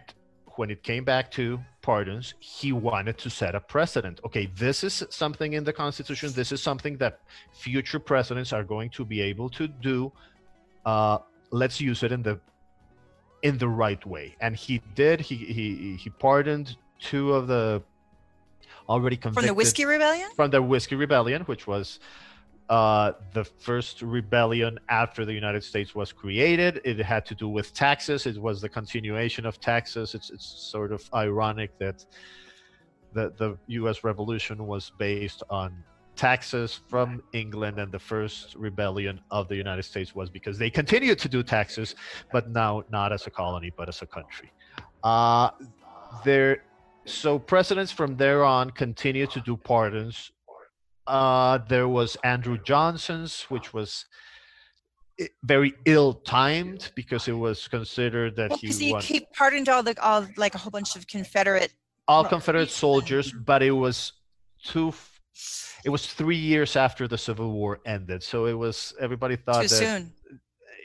when 0.56 0.72
it 0.72 0.82
came 0.82 1.04
back 1.04 1.30
to 1.30 1.60
pardons, 1.84 2.34
he 2.40 2.72
wanted 2.72 3.20
to 3.20 3.30
set 3.30 3.54
a 3.54 3.60
precedent. 3.60 4.20
Okay, 4.26 4.48
this 4.56 4.84
is 4.84 5.04
something 5.12 5.54
in 5.54 5.64
the 5.64 5.74
Constitution. 5.74 6.32
This 6.34 6.52
is 6.52 6.62
something 6.62 6.98
that 6.98 7.20
future 7.54 8.00
presidents 8.00 8.52
are 8.52 8.64
going 8.64 8.90
to 8.92 9.06
be 9.06 9.22
able 9.22 9.50
to 9.52 9.68
do. 9.68 10.12
Uh, 10.88 11.18
let's 11.52 11.82
use 11.82 12.02
it 12.02 12.14
in 12.14 12.24
the 12.24 12.40
in 13.44 13.58
the 13.58 13.68
right 13.68 14.04
way. 14.06 14.36
And 14.40 14.56
he 14.56 14.82
did. 14.96 15.20
He 15.20 15.36
he 15.36 15.98
he 15.98 16.10
pardoned 16.10 16.78
two 17.00 17.34
of 17.34 17.48
the 17.48 17.84
already 18.88 19.18
convicted 19.18 19.42
From 19.42 19.48
the 19.48 19.54
Whiskey 19.54 19.84
Rebellion? 19.84 20.30
from 20.34 20.50
the 20.50 20.62
Whiskey 20.62 20.96
Rebellion, 20.96 21.42
which 21.42 21.68
was 21.68 22.00
uh, 22.70 23.12
the 23.34 23.44
first 23.44 24.02
rebellion 24.02 24.80
after 24.88 25.26
the 25.26 25.34
United 25.34 25.64
States 25.64 25.94
was 25.94 26.14
created. 26.14 26.80
It 26.86 26.98
had 27.00 27.26
to 27.26 27.36
do 27.36 27.50
with 27.50 27.74
taxes. 27.74 28.26
It 28.26 28.38
was 28.42 28.62
the 28.62 28.70
continuation 28.70 29.46
of 29.46 29.60
taxes. 29.60 30.16
It's 30.16 30.30
it's 30.30 30.46
sort 30.46 30.94
of 30.94 31.02
ironic 31.14 31.78
that 31.80 32.06
the 33.12 33.34
the 33.38 33.58
U.S. 33.82 34.06
Revolution 34.06 34.68
was 34.68 34.92
based 34.98 35.44
on 35.50 35.84
taxes 36.18 36.80
from 36.90 37.22
England, 37.34 37.80
and 37.80 37.92
the 37.92 38.00
first 38.00 38.56
rebellion 38.56 39.20
of 39.32 39.48
the 39.48 39.56
United 39.56 39.84
States 39.84 40.14
was 40.16 40.30
because 40.30 40.58
they 40.58 40.70
continued 40.70 41.20
to 41.20 41.30
do 41.30 41.44
taxes, 41.44 41.96
but 42.32 42.50
now 42.50 42.84
not 42.90 43.14
as 43.14 43.28
a 43.28 43.30
colony, 43.30 43.72
but 43.78 43.88
as 43.88 44.02
a 44.02 44.06
country. 44.06 44.52
Uh, 45.04 45.50
there 46.26 46.64
so 47.06 47.40
presidents 47.40 47.92
from 47.92 48.18
there 48.18 48.44
on 48.44 48.70
continued 48.72 49.32
to 49.32 49.40
do 49.42 49.56
pardons. 49.56 50.32
Uh, 51.06 51.60
there 51.70 51.88
was 51.88 52.18
Andrew 52.24 52.58
Johnson's, 52.62 53.44
which 53.44 53.74
was 53.74 54.06
very 55.44 55.74
ill-timed 55.86 56.92
because 56.96 57.28
it 57.28 57.34
was 57.34 57.68
considered 57.68 58.36
that 58.36 58.50
Well, 58.50 58.60
he 58.60 58.68
he, 58.68 58.94
won 58.94 59.02
he 59.02 59.26
pardoned 59.34 59.70
all 59.70 59.84
the 59.84 59.96
all 60.02 60.28
like 60.38 60.54
a 60.54 60.58
whole 60.58 60.72
bunch 60.72 60.96
of 60.96 61.08
Confederate. 61.08 61.72
all 62.08 62.24
Confederate 62.26 62.70
soldiers, 62.70 63.32
but 63.32 63.64
it 63.64 63.72
was 63.72 64.14
two. 64.64 64.94
It 65.86 65.90
was 65.90 66.08
three 66.08 66.38
years 66.38 66.76
after 66.76 67.08
the 67.08 67.18
Civil 67.18 67.52
War 67.52 67.80
ended, 67.86 68.24
so 68.24 68.46
it 68.46 68.54
was 68.54 68.94
everybody 69.00 69.36
thought 69.36 69.62
Too 69.64 69.68
that 69.68 69.76
soon. 69.78 70.12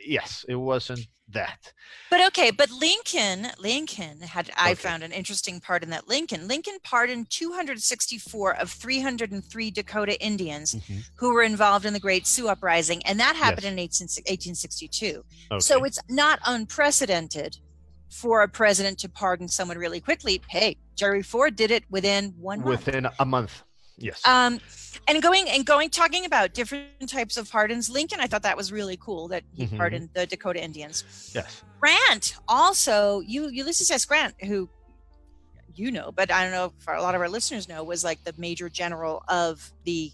yes, 0.06 0.44
it 0.48 0.54
wasn't 0.56 1.06
that. 1.28 1.72
But 2.10 2.20
okay, 2.28 2.50
but 2.50 2.70
Lincoln, 2.70 3.48
Lincoln 3.58 4.20
had 4.20 4.50
I 4.56 4.72
Okay. 4.72 4.74
found 4.82 5.02
an 5.02 5.12
interesting 5.12 5.60
part 5.60 5.82
in 5.82 5.88
that 5.90 6.08
Lincoln. 6.08 6.46
Lincoln 6.46 6.76
pardoned 6.84 7.30
264 7.30 8.56
of 8.56 8.70
303 8.70 9.70
Dakota 9.70 10.20
Indians 10.22 10.74
mm-hmm. 10.74 10.98
who 11.16 11.32
were 11.32 11.42
involved 11.42 11.86
in 11.86 11.94
the 11.94 12.00
Great 12.00 12.26
Sioux 12.26 12.48
Uprising, 12.48 13.02
and 13.06 13.18
that 13.18 13.34
happened 13.34 13.64
Yes. 13.64 13.72
in 13.72 13.78
18, 13.78 14.04
1862. 14.26 15.24
Okay. 15.50 15.60
So 15.60 15.84
it's 15.84 15.98
not 16.08 16.38
unprecedented 16.46 17.56
for 18.10 18.42
a 18.42 18.48
president 18.48 18.98
to 18.98 19.08
pardon 19.08 19.48
someone 19.48 19.78
really 19.78 20.00
quickly. 20.00 20.42
Hey, 20.48 20.76
Jerry 20.96 21.22
Ford 21.22 21.56
did 21.56 21.70
it 21.70 21.84
within 21.88 22.34
one 22.38 22.60
month. 22.60 22.86
within 22.86 23.08
a 23.18 23.24
month. 23.24 23.62
Yes. 23.98 24.26
Um, 24.26 24.60
and 25.08 25.22
going 25.22 25.48
and 25.48 25.64
going 25.64 25.90
talking 25.90 26.24
about 26.24 26.54
different 26.54 27.08
types 27.08 27.36
of 27.36 27.50
pardons, 27.50 27.88
Lincoln, 27.90 28.20
I 28.20 28.26
thought 28.26 28.42
that 28.42 28.56
was 28.56 28.72
really 28.72 28.96
cool 28.96 29.28
that 29.28 29.44
he 29.54 29.66
Mhm. 29.66 29.76
pardoned 29.76 30.08
the 30.14 30.26
Dakota 30.26 30.62
Indians. 30.62 31.04
yes. 31.34 31.62
Grant 31.80 32.34
also, 32.48 33.20
you 33.20 33.48
Ulysses 33.48 33.90
S. 33.90 34.04
Grant, 34.04 34.34
who 34.44 34.68
you 35.74 35.90
know, 35.90 36.12
but 36.12 36.30
I 36.30 36.42
don't 36.42 36.52
know 36.52 36.72
if 36.78 36.86
a 36.88 37.00
lot 37.00 37.14
of 37.14 37.20
our 37.22 37.28
listeners 37.30 37.66
know, 37.66 37.82
was 37.82 38.04
like 38.04 38.22
the 38.24 38.34
major 38.36 38.68
general 38.68 39.24
of 39.28 39.72
the 39.84 40.12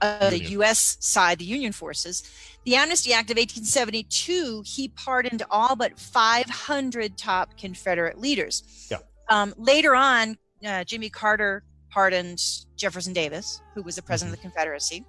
uh, 0.00 0.30
the 0.30 0.38
U.S. 0.50 0.96
side, 1.00 1.40
the 1.40 1.44
Union 1.44 1.72
forces. 1.72 2.22
The 2.64 2.76
Amnesty 2.76 3.12
Act 3.12 3.32
of 3.32 3.36
1872, 3.36 4.62
he 4.64 4.86
pardoned 4.88 5.42
all 5.50 5.74
but 5.74 5.98
500 5.98 7.18
top 7.18 7.56
Confederate 7.58 8.16
leaders. 8.16 8.62
Yeah. 8.88 8.98
Um, 9.28 9.54
later 9.58 9.96
on, 9.96 10.38
uh, 10.64 10.84
Jimmy 10.84 11.10
Carter 11.10 11.64
pardoned 11.90 12.42
Jefferson 12.76 13.12
Davis, 13.12 13.60
who 13.74 13.82
was 13.82 13.96
the 13.96 14.02
president 14.02 14.34
of 14.34 14.40
the 14.40 14.42
Confederacy. 14.42 15.04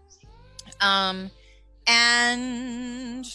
Um, 0.81 1.29
and 1.87 3.25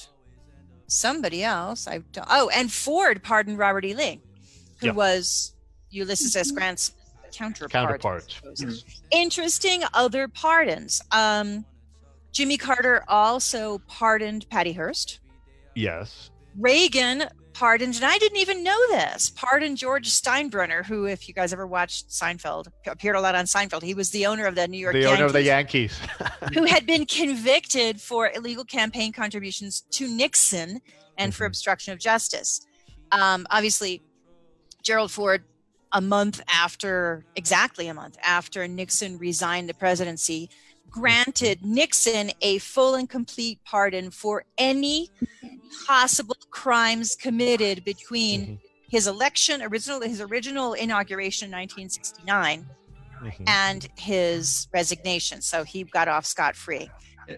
somebody 0.86 1.42
else. 1.42 1.86
I 1.88 1.98
don't, 2.12 2.26
oh, 2.30 2.50
and 2.54 2.70
Ford 2.72 3.22
pardoned 3.22 3.58
Robert 3.58 3.84
E. 3.84 3.94
Lee, 3.94 4.20
who 4.80 4.86
Yeah. 4.86 4.92
was 4.92 5.54
Ulysses 5.90 6.36
S. 6.36 6.50
Grant's 6.50 6.92
counterpart. 7.32 7.74
I 7.74 7.96
Counterpart. 7.98 8.40
Interesting 9.10 9.82
other 9.92 10.28
pardons. 10.28 11.00
Um, 11.10 11.64
Jimmy 12.32 12.56
Carter 12.56 13.04
also 13.08 13.78
pardoned 13.88 14.48
Patty 14.50 14.72
Hearst. 14.72 15.20
Yes. 15.74 16.30
Reagan 16.58 17.24
pardoned, 17.54 17.94
and 17.94 18.04
I 18.04 18.18
didn't 18.18 18.38
even 18.38 18.62
know 18.62 18.76
this, 18.90 19.30
pardoned 19.30 19.78
George 19.78 20.10
Steinbrenner, 20.10 20.84
who, 20.84 21.06
if 21.06 21.26
you 21.28 21.34
guys 21.34 21.52
ever 21.52 21.66
watched 21.66 22.10
Seinfeld, 22.10 22.66
appeared 22.86 23.16
a 23.16 23.20
lot 23.20 23.34
on 23.34 23.44
Seinfeld. 23.46 23.82
He 23.82 23.94
was 23.94 24.10
the 24.10 24.26
owner 24.26 24.44
of 24.46 24.54
the 24.54 24.68
New 24.68 24.76
York 24.78 24.92
the 24.92 25.00
Yankees 25.00 25.16
owner 25.16 25.26
of 25.26 25.32
the 25.32 25.42
Yankees. 25.42 25.98
who 26.52 26.64
had 26.66 26.84
been 26.84 27.06
convicted 27.06 28.00
for 28.00 28.30
illegal 28.34 28.64
campaign 28.64 29.12
contributions 29.12 29.82
to 29.92 30.08
Nixon 30.08 30.80
and 31.16 31.34
for 31.34 31.44
Mhm. 31.44 31.48
obstruction 31.48 31.92
of 31.92 31.98
justice. 32.00 32.60
Um, 33.12 33.46
obviously, 33.50 34.02
Gerald 34.82 35.10
Ford, 35.12 35.44
a 35.92 36.00
month 36.00 36.40
after, 36.48 37.24
exactly 37.36 37.86
a 37.86 37.94
month 37.94 38.18
after 38.24 38.66
Nixon 38.66 39.16
resigned 39.18 39.68
the 39.68 39.74
presidency, 39.74 40.50
granted 40.90 41.64
Nixon 41.64 42.30
a 42.40 42.58
full 42.58 42.94
and 42.94 43.08
complete 43.08 43.58
pardon 43.64 44.10
for 44.10 44.44
any 44.58 45.10
possible 45.86 46.36
crimes 46.50 47.16
committed 47.16 47.84
between 47.84 48.40
Mhm. 48.46 48.58
his 48.90 49.06
election, 49.06 49.62
original 49.62 50.00
his 50.02 50.20
original 50.20 50.74
inauguration 50.74 51.46
in 51.46 51.50
1969 51.52 52.66
Mhm. 53.22 53.48
and 53.48 53.88
his 53.96 54.68
resignation. 54.72 55.42
So 55.42 55.64
he 55.64 55.84
got 55.84 56.08
off 56.08 56.26
scot 56.26 56.56
free. 56.56 56.90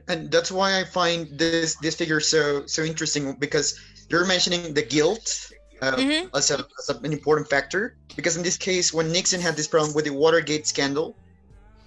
and 0.08 0.32
that's 0.32 0.50
why 0.50 0.80
I 0.80 0.84
find 0.84 1.28
this 1.38 1.76
this 1.76 1.94
figure 1.94 2.18
so 2.18 2.66
so 2.66 2.82
interesting 2.82 3.34
because 3.38 3.78
you're 4.10 4.24
mentioning 4.26 4.74
the 4.74 4.82
guilt 4.82 5.52
uh, 5.80 5.92
Mhm. 5.94 6.28
as, 6.34 6.50
a, 6.50 6.66
as 6.80 6.88
a- 6.88 6.98
an 7.04 7.12
important 7.12 7.48
factor. 7.50 7.96
Because 8.16 8.36
in 8.36 8.42
this 8.42 8.56
case, 8.56 8.92
when 8.94 9.12
Nixon 9.12 9.40
had 9.42 9.54
this 9.56 9.68
problem 9.68 9.92
with 9.94 10.06
the 10.06 10.10
Watergate 10.10 10.66
scandal, 10.66 11.14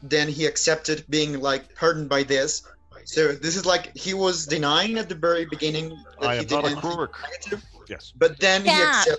then 0.04 0.28
he 0.28 0.46
accepted 0.46 1.04
being 1.10 1.40
like 1.40 1.76
pardoned 1.76 2.10
by 2.10 2.24
this. 2.24 2.64
So 3.06 3.32
this 3.34 3.56
is 3.56 3.66
like 3.66 3.96
he 3.98 4.14
was 4.14 4.46
denying 4.46 4.98
at 4.98 5.10
the 5.10 5.16
very 5.16 5.46
beginning 5.46 5.90
that 6.20 6.30
I 6.30 6.36
he 6.38 6.42
did 6.46 6.52
not 6.52 6.64
a 6.66 6.68
anything 6.68 6.82
crook. 6.92 7.18
negative, 7.32 7.64
Yes. 7.88 8.14
but 8.16 8.40
then 8.40 8.64
he 8.64 8.70
accepted. 8.70 9.18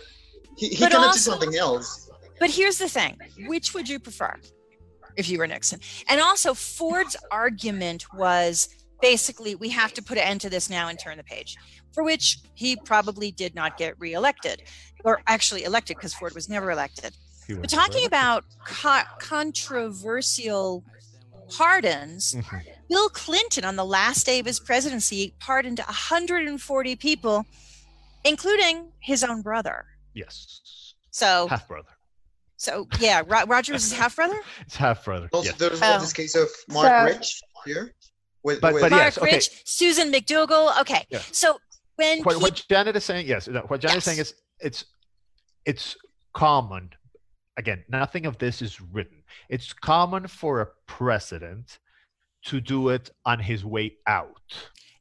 He, 0.57 0.69
he 0.69 0.77
But 0.77 0.91
committed 0.93 1.07
also- 1.09 1.31
something 1.33 1.57
else. 1.57 2.09
But 2.39 2.51
here's 2.51 2.79
the 2.79 2.89
thing 2.89 3.19
which 3.47 3.75
would 3.75 3.89
you 3.89 3.99
prefer 3.99 4.35
if 5.17 5.29
you 5.29 5.39
were 5.39 5.47
Nixon? 5.47 5.81
And 6.09 6.21
also, 6.21 6.55
Ford's 6.55 7.17
argument 7.31 8.05
was 8.15 8.69
basically 9.03 9.55
we 9.55 9.69
have 9.71 9.93
to 9.95 10.03
put 10.03 10.17
an 10.19 10.25
end 10.25 10.41
to 10.43 10.51
this 10.51 10.71
now 10.71 10.89
and 10.89 10.99
turn 10.99 11.17
the 11.19 11.25
page, 11.25 11.57
for 11.93 12.03
which 12.03 12.39
he 12.55 12.77
probably 12.77 13.31
did 13.31 13.55
not 13.55 13.77
get 13.77 13.99
reelected 13.99 14.63
or 15.05 15.21
actually 15.27 15.65
elected 15.65 15.97
because 15.97 16.15
Ford 16.15 16.35
was 16.35 16.49
never 16.49 16.71
elected. 16.71 17.15
He 17.51 17.55
We're 17.55 17.63
was 17.63 17.73
talking 17.73 18.07
about 18.07 18.45
co- 18.65 19.03
controversial 19.19 20.85
pardons, 21.57 22.35
Mhm. 22.35 22.65
Bill 22.89 23.09
Clinton, 23.09 23.65
on 23.65 23.75
the 23.75 23.85
last 23.85 24.25
day 24.25 24.39
of 24.39 24.47
his 24.47 24.61
presidency, 24.61 25.35
pardoned 25.41 25.81
140 25.81 26.95
people, 26.95 27.45
including 28.25 28.93
his 29.01 29.25
own 29.25 29.43
brother. 29.43 29.85
Yes. 30.15 30.95
So, 31.11 31.49
Half 31.49 31.67
brother. 31.67 31.89
so 32.57 32.87
yeah, 33.01 33.23
Ro- 33.27 33.47
Roger 33.47 33.73
was 33.73 33.83
his 33.83 33.99
half 33.99 34.15
brother. 34.15 34.41
It's 34.61 34.77
half 34.77 35.05
brother. 35.05 35.29
Also, 35.33 35.49
Yes. 35.49 35.59
there's 35.59 35.81
Oh. 35.83 35.99
this 35.99 36.13
case 36.13 36.37
of 36.37 36.49
Marc 36.69 36.87
So- 36.87 37.17
Rich 37.19 37.41
here. 37.65 37.95
With, 38.45 38.61
But- 38.61 38.75
with, 38.75 38.83
but 38.83 38.91
Marc 38.93 39.03
yes, 39.03 39.19
okay. 39.19 39.33
Rich, 39.35 39.51
Susan 39.65 40.13
McDougal. 40.13 40.81
Okay, 40.83 41.05
Yeah. 41.11 41.21
so 41.33 41.59
when 41.97 42.23
What, 42.23 42.35
peop- 42.35 42.43
what 42.43 42.65
Janet 42.71 42.95
is 42.95 43.05
saying, 43.05 43.27
yes. 43.27 43.49
no, 43.49 43.63
What 43.63 43.81
Janet 43.81 43.97
is 43.99 44.05
saying 44.05 44.19
is 44.21 44.35
it's 44.61 44.85
it's 45.67 45.97
common. 46.33 46.91
Again, 47.61 47.85
nothing 47.91 48.25
of 48.25 48.39
this 48.39 48.63
is 48.63 48.81
written. 48.81 49.23
It's 49.51 49.75
common 49.75 50.27
for 50.29 50.63
a 50.63 50.69
president 50.87 51.79
to 52.47 52.59
do 52.59 52.89
it 52.89 53.11
on 53.27 53.39
his 53.39 53.63
way 53.75 53.87
out. 54.07 54.53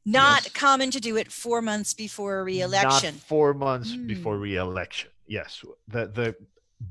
not 0.04 0.42
yes. 0.44 0.52
common 0.52 0.90
to 0.90 1.00
do 1.08 1.16
it 1.16 1.28
four 1.32 1.60
months 1.62 1.94
before 1.94 2.32
a 2.40 2.44
re-election. 2.44 3.14
Not 3.14 3.22
four 3.32 3.54
months 3.54 3.90
before 4.12 4.36
Hmm. 4.36 4.42
re-election. 4.48 5.10
Yes, 5.26 5.50
the 5.94 6.02
the 6.18 6.28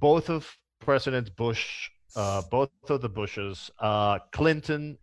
both 0.08 0.30
of 0.38 0.42
President 0.88 1.28
Bush, 1.36 1.90
uh, 2.16 2.42
both 2.56 2.72
of 2.96 3.02
the 3.06 3.10
Bushes, 3.20 3.58
uh, 3.90 4.18
Clinton, 4.38 4.98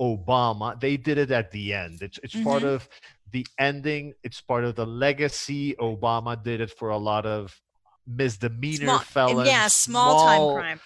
Obama, 0.00 0.78
they 0.84 0.96
did 0.96 1.16
it 1.24 1.30
at 1.40 1.50
the 1.56 1.64
end. 1.84 2.02
It's 2.06 2.18
it's 2.24 2.38
part 2.50 2.62
Mhm. 2.62 2.74
of 2.74 2.88
the 3.34 3.44
ending. 3.58 4.04
It's 4.26 4.40
part 4.50 4.64
of 4.68 4.72
the 4.80 4.86
legacy. 4.86 5.64
Obama 5.90 6.32
did 6.48 6.58
it 6.60 6.70
for 6.78 6.88
a 6.90 6.98
lot 7.10 7.24
of 7.26 7.44
misdemeanor 8.06 8.86
Small- 8.86 8.98
felons. 8.98 9.48
yeah, 9.48 9.66
small 9.68 10.24
time 10.24 10.54
crime. 10.60 10.80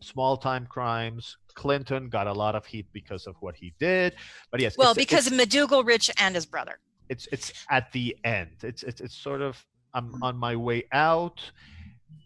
Small 0.00 0.36
time 0.36 0.66
crimes. 0.66 1.36
Clinton 1.54 2.08
got 2.08 2.26
a 2.26 2.32
lot 2.32 2.54
of 2.54 2.64
heat 2.64 2.86
because 2.92 3.26
of 3.26 3.36
what 3.40 3.54
he 3.54 3.74
did, 3.78 4.14
but 4.50 4.60
yes, 4.60 4.78
Well, 4.78 4.92
it's- 4.92 5.04
because 5.04 5.26
it's, 5.26 5.36
of 5.36 5.40
McDougal, 5.48 5.84
Rich, 5.84 6.10
and 6.16 6.34
his 6.34 6.46
brother. 6.46 6.78
it's 7.08 7.26
it's 7.32 7.52
at 7.70 7.90
the 7.92 8.16
end. 8.24 8.50
It's 8.62 8.82
it's 8.82 9.00
it's 9.00 9.14
sort 9.16 9.42
of 9.42 9.64
I'm 9.92 10.08
mm-hmm. 10.08 10.22
on 10.22 10.36
my 10.36 10.54
way 10.56 10.84
out, 10.92 11.40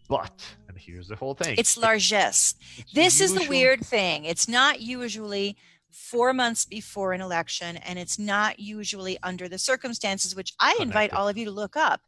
but 0.07 0.45
and 0.67 0.77
here's 0.77 1.07
the 1.07 1.15
whole 1.15 1.33
thing. 1.33 1.55
It's 1.57 1.75
largesse. 1.77 2.55
It's 2.77 2.93
This 2.93 3.21
is 3.21 3.33
the 3.33 3.47
weird 3.49 3.85
thing. 3.85 4.25
It's 4.25 4.47
not 4.47 4.81
usually 4.81 5.57
four 5.95 6.33
months 6.33 6.65
before 6.65 7.13
an 7.13 7.21
election, 7.21 7.77
and 7.77 7.97
it's 7.97 8.19
not 8.19 8.59
usually 8.59 9.17
under 9.23 9.47
the 9.47 9.57
circumstances, 9.57 10.35
which 10.35 10.53
I 10.59 10.75
invite 10.79 11.13
all 11.13 11.27
of 11.27 11.37
you 11.37 11.45
to 11.45 11.51
look 11.51 11.75
up, 11.77 12.01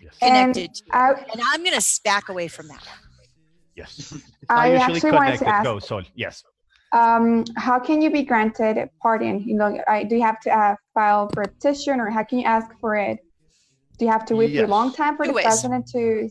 Yes. 0.00 0.14
And 0.22 0.54
connected. 0.54 0.74
to. 0.76 0.96
I, 0.96 1.10
And 1.32 1.42
I'm 1.48 1.64
going 1.64 1.78
to 1.78 2.00
back 2.04 2.28
away 2.28 2.48
from 2.48 2.68
that. 2.68 2.86
Yes. 3.74 4.12
It's 4.42 4.50
I 4.50 4.72
usually 4.72 4.94
actually 4.96 5.10
wanted 5.12 5.38
to 5.38 5.46
ask- 5.48 5.64
Go, 5.64 5.78
Sol. 5.78 6.02
Yes. 6.14 6.44
um, 6.92 7.44
how 7.56 7.78
can 7.78 8.02
you 8.02 8.10
be 8.10 8.22
granted 8.22 8.88
pardon? 9.00 9.40
You 9.40 9.56
know, 9.56 9.80
I, 9.88 10.04
do 10.04 10.16
you 10.16 10.22
have 10.22 10.40
to 10.40 10.50
uh, 10.50 10.76
file 10.94 11.28
for 11.32 11.42
a 11.42 11.48
petition, 11.48 12.00
or 12.00 12.10
how 12.10 12.22
can 12.24 12.38
you 12.40 12.44
ask 12.44 12.68
for 12.80 12.96
it? 12.96 13.18
Do 13.98 14.04
you 14.04 14.10
have 14.10 14.24
to 14.26 14.36
wait 14.36 14.56
for 14.56 14.64
a 14.64 14.66
long 14.66 14.92
time 14.92 15.16
for 15.16 15.24
Two 15.24 15.28
the 15.30 15.34
ways. 15.34 15.44
president 15.44 15.86
to? 15.92 16.28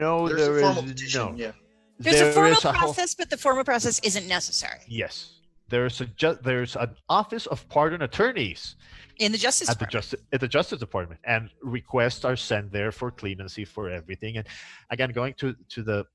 No, 0.00 0.28
there's 0.28 0.40
there 0.40 0.58
a 0.58 0.62
formal 0.62 0.84
is 0.84 0.92
petition. 0.92 1.20
no. 1.20 1.32
Yeah. 1.36 1.52
There's 2.00 2.16
There 2.18 2.30
a 2.30 2.32
formal 2.32 2.52
is 2.52 2.64
a 2.64 2.72
whole- 2.72 2.92
process, 2.92 3.14
but 3.14 3.30
the 3.30 3.36
formal 3.36 3.62
process 3.64 4.00
isn't 4.00 4.26
necessary 4.26 4.80
yes. 4.88 5.30
There's 5.68 6.00
a 6.00 6.06
ju- 6.06 6.38
there's 6.42 6.76
an 6.76 6.94
office 7.08 7.46
of 7.46 7.68
pardon 7.68 8.02
attorneys 8.02 8.76
in 9.18 9.32
the 9.32 9.38
Justice 9.38 9.70
at 9.70 9.78
the 9.78 9.86
justice 9.86 10.20
at 10.32 10.40
the 10.40 10.48
Justice 10.48 10.78
Department, 10.78 11.20
and 11.24 11.50
requests 11.62 12.24
are 12.24 12.36
sent 12.36 12.70
there 12.70 12.92
for 12.92 13.10
clemency 13.10 13.64
for 13.64 13.88
everything. 13.88 14.36
And 14.36 14.46
again, 14.90 15.10
going 15.12 15.34
to 15.34 15.54
to 15.70 15.82
the 15.82 16.06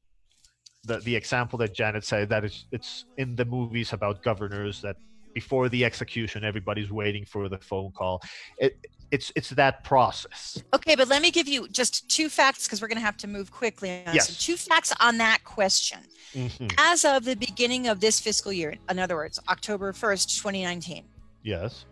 the, 0.83 0.99
the 0.99 1.15
example 1.15 1.57
that 1.59 1.73
Janet 1.73 2.03
said 2.03 2.29
that 2.29 2.45
it's 2.45 2.65
it's 2.71 3.05
in 3.17 3.35
the 3.35 3.45
movies 3.45 3.91
about 3.91 4.23
governors 4.23 4.81
that 4.81 4.97
before 5.33 5.69
the 5.69 5.85
execution 5.85 6.43
everybody's 6.43 6.91
waiting 6.91 7.25
for 7.25 7.49
the 7.49 7.57
phone 7.57 7.91
call. 7.91 8.21
It 8.57 8.77
it's 9.11 9.31
it's 9.35 9.49
that 9.51 9.83
process. 9.83 10.61
Okay, 10.73 10.95
but 10.95 11.07
let 11.07 11.21
me 11.21 11.31
give 11.31 11.47
you 11.47 11.67
just 11.69 12.07
two 12.09 12.29
facts 12.29 12.65
because 12.65 12.81
we're 12.81 12.87
going 12.87 12.99
to 12.99 13.05
have 13.05 13.17
to 13.17 13.27
move 13.27 13.51
quickly. 13.51 14.03
On 14.05 14.13
Yes. 14.13 14.37
Two 14.37 14.55
facts 14.55 14.93
on 14.99 15.17
that 15.17 15.43
question. 15.43 15.99
Mhm. 16.33 16.71
As 16.77 17.05
of 17.05 17.25
the 17.25 17.35
beginning 17.35 17.87
of 17.87 17.99
this 18.01 18.19
fiscal 18.19 18.53
year, 18.53 18.75
in 18.89 18.99
other 18.99 19.15
words, 19.15 19.39
October 19.49 19.93
1st, 19.93 20.37
2019, 20.37 21.05
Yes. 21.43 21.85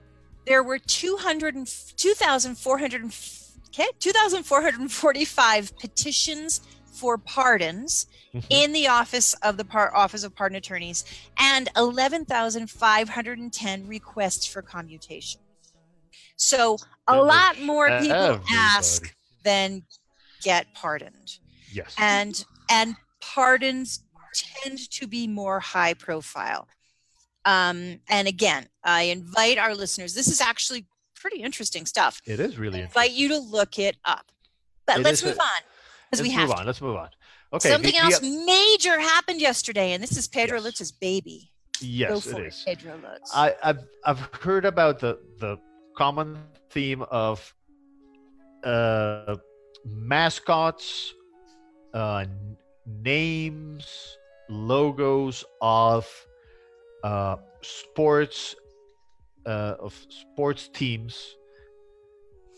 there 0.46 0.62
were 0.62 0.78
200 0.78 1.56
and 1.56 1.68
2,400 1.98 3.12
okay, 3.70 3.88
2,445 4.00 5.76
petitions 5.78 6.62
for 6.98 7.18
pardons 7.18 8.08
Mhm. 8.34 8.46
in 8.50 8.72
the 8.74 8.88
office 8.88 9.34
of 9.36 9.58
the 9.58 9.66
par- 9.66 9.96
Office 9.96 10.24
of 10.24 10.36
Pardon 10.36 10.56
Attorneys 10.58 11.06
and 11.38 11.70
11,510 11.76 13.88
requests 13.88 14.46
for 14.48 14.62
commutation. 14.62 15.42
So 16.36 16.78
a 17.08 17.16
lot 17.16 17.60
more 17.60 17.88
people 18.00 18.42
ask 18.52 19.14
than 19.44 19.84
get 20.44 20.74
pardoned. 20.74 21.40
Yes. 21.72 21.94
And 21.98 22.44
and 22.70 22.96
pardons 23.22 24.02
tend 24.34 24.90
to 24.92 25.08
be 25.08 25.28
more 25.28 25.60
high 25.60 25.94
profile. 25.94 26.68
Um, 27.46 28.02
and 28.10 28.28
again, 28.28 28.68
I 28.84 29.04
invite 29.04 29.58
our 29.58 29.74
listeners. 29.74 30.14
This 30.14 30.28
is 30.28 30.42
actually 30.42 30.86
pretty 31.16 31.42
interesting 31.42 31.86
stuff. 31.86 32.22
it 32.26 32.40
is 32.40 32.58
really 32.58 32.80
I 32.80 32.82
interesting. 32.84 33.02
invite 33.04 33.18
you 33.18 33.30
to 33.30 33.38
look 33.40 33.80
it 33.80 33.96
up. 34.06 34.32
But 34.86 35.00
It 35.00 35.04
let's 35.04 35.24
move 35.24 35.38
a- 35.38 35.42
on 35.44 35.62
because 36.10 36.22
we 36.22 36.32
have 36.32 36.48
move 36.48 36.56
to. 36.56 36.62
on. 36.62 36.66
Let's 36.66 36.82
move 36.82 36.96
on. 36.98 37.10
Okay. 37.54 37.70
Something 37.70 37.92
the- 37.94 37.98
the- 37.98 38.04
else 38.04 38.22
major 38.22 39.00
happened 39.00 39.40
yesterday, 39.42 39.94
and 39.94 40.02
this 40.04 40.18
is 40.18 40.28
Pedro 40.28 40.58
Yes. 40.58 40.66
Lutz's 40.66 40.92
baby. 40.92 41.52
Go 41.80 41.86
Yes, 41.86 42.24
for 42.26 42.40
it 42.42 42.46
it, 42.46 42.48
is. 42.48 42.64
Pedro 42.66 42.98
Lutz. 43.04 43.32
I, 43.36 43.56
I've 43.64 43.80
I've 44.04 44.20
heard 44.42 44.66
about 44.66 45.00
the 45.00 45.20
the 45.40 45.58
common 45.96 46.38
theme 46.72 47.04
of 47.04 47.54
uh, 48.64 49.36
mascots, 49.86 51.14
uh, 51.94 52.26
names, 52.86 54.18
logos 54.50 55.44
of 55.62 56.08
uh, 57.04 57.38
sports 57.62 58.56
uh, 59.46 59.76
of 59.80 59.94
sports 60.10 60.70
teams 60.74 61.36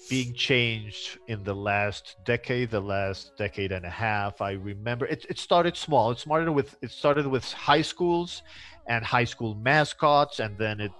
being 0.09 0.33
changed 0.33 1.17
in 1.27 1.43
the 1.43 1.53
last 1.53 2.15
decade, 2.25 2.71
the 2.71 2.79
last 2.79 3.35
decade 3.37 3.71
and 3.71 3.85
a 3.85 3.89
half. 3.89 4.41
I 4.41 4.53
remember 4.53 5.05
it. 5.05 5.25
It 5.29 5.39
started 5.39 5.75
small. 5.75 6.11
It 6.11 6.19
started 6.19 6.51
with 6.51 6.77
it 6.81 6.91
started 6.91 7.27
with 7.27 7.51
high 7.51 7.81
schools 7.81 8.43
and 8.87 9.03
high 9.03 9.25
school 9.25 9.55
mascots, 9.55 10.39
and 10.39 10.57
then 10.57 10.79
it 10.79 10.91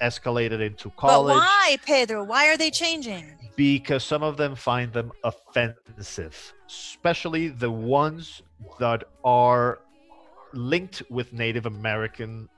escalated 0.00 0.60
into 0.60 0.90
college. 0.90 1.34
but 1.34 1.40
why, 1.40 1.78
Pedro? 1.84 2.24
Why 2.24 2.48
are 2.48 2.56
they 2.56 2.70
changing? 2.70 3.38
because 3.58 4.04
some 4.04 4.22
of 4.22 4.36
them 4.36 4.54
find 4.54 4.92
them 4.92 5.10
offensive, 5.24 6.54
especially 6.68 7.48
the 7.48 7.68
ones 7.68 8.40
that 8.78 9.02
are 9.24 9.80
linked 10.52 11.02
with 11.10 11.32
Native 11.32 11.66
American 11.66 12.48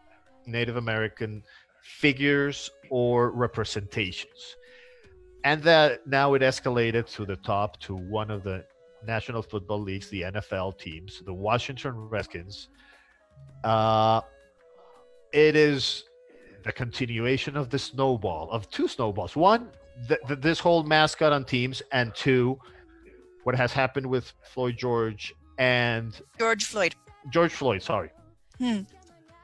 Native 0.47 0.77
American 0.77 1.43
figures 1.83 2.71
or 2.91 3.31
representations. 3.31 4.57
And 5.45 5.63
that 5.63 6.07
now 6.07 6.35
it 6.35 6.43
escalated 6.43 7.07
to 7.15 7.25
the 7.25 7.37
top 7.37 7.79
to 7.81 7.95
one 7.95 8.31
of 8.31 8.43
the 8.43 8.65
National 9.07 9.43
Football 9.43 9.81
Leagues, 9.81 10.09
the 10.11 10.23
NFL 10.23 10.79
teams, 10.79 11.23
the 11.25 11.33
Washington 11.33 11.93
Redskins. 11.97 12.69
Uh, 13.65 14.21
it 15.33 15.57
is 15.57 16.05
the 16.65 16.73
continuation 16.73 17.57
of 17.57 17.71
the 17.71 17.79
snowball 17.79 18.51
of 18.51 18.69
two 18.71 18.87
snowballs. 18.87 19.35
One, 19.35 19.71
th- 20.09 20.21
th- 20.29 20.41
this 20.41 20.59
whole 20.59 20.83
mascot 20.83 21.33
on 21.33 21.45
teams, 21.45 21.83
and 21.93 22.15
two, 22.15 22.59
what 23.45 23.55
has 23.55 23.73
happened 23.73 24.05
with 24.07 24.31
Floyd 24.53 24.77
George 24.77 25.33
and 25.59 26.21
George 26.39 26.65
Floyd. 26.65 26.95
George 27.31 27.53
Floyd. 27.53 27.83
Sorry, 27.83 28.11
Hmm. 28.59 28.81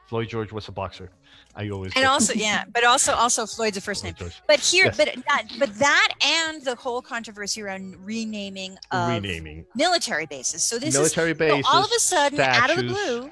Floyd 0.07 0.29
George 0.29 0.51
was 0.51 0.67
a 0.67 0.71
boxer. 0.71 1.09
I 1.57 1.69
always 1.69 1.91
And 1.95 2.05
also, 2.05 2.33
yeah, 2.33 2.65
but 2.71 2.83
also, 2.83 3.13
also 3.13 3.45
Floyd's 3.47 3.77
a 3.77 3.81
first 3.81 4.03
name. 4.03 4.13
But 4.47 4.59
here, 4.59 4.85
Yes. 4.85 4.97
but 4.97 5.09
that, 5.27 5.43
but 5.57 5.73
that, 5.79 6.13
and 6.23 6.63
the 6.63 6.75
whole 6.75 7.01
controversy 7.01 7.61
around 7.63 7.95
renaming 8.05 8.77
of 8.91 9.09
renaming 9.09 9.65
military 9.75 10.27
bases. 10.27 10.61
So 10.63 10.77
this 10.77 10.93
military 10.93 11.31
is 11.31 11.37
bases. 11.37 11.65
so 11.65 11.71
all 11.77 11.83
of 11.83 11.91
a 11.91 11.99
sudden, 11.99 12.39
out 12.39 12.69
of 12.69 12.77
the 12.77 12.83
blue. 12.83 13.31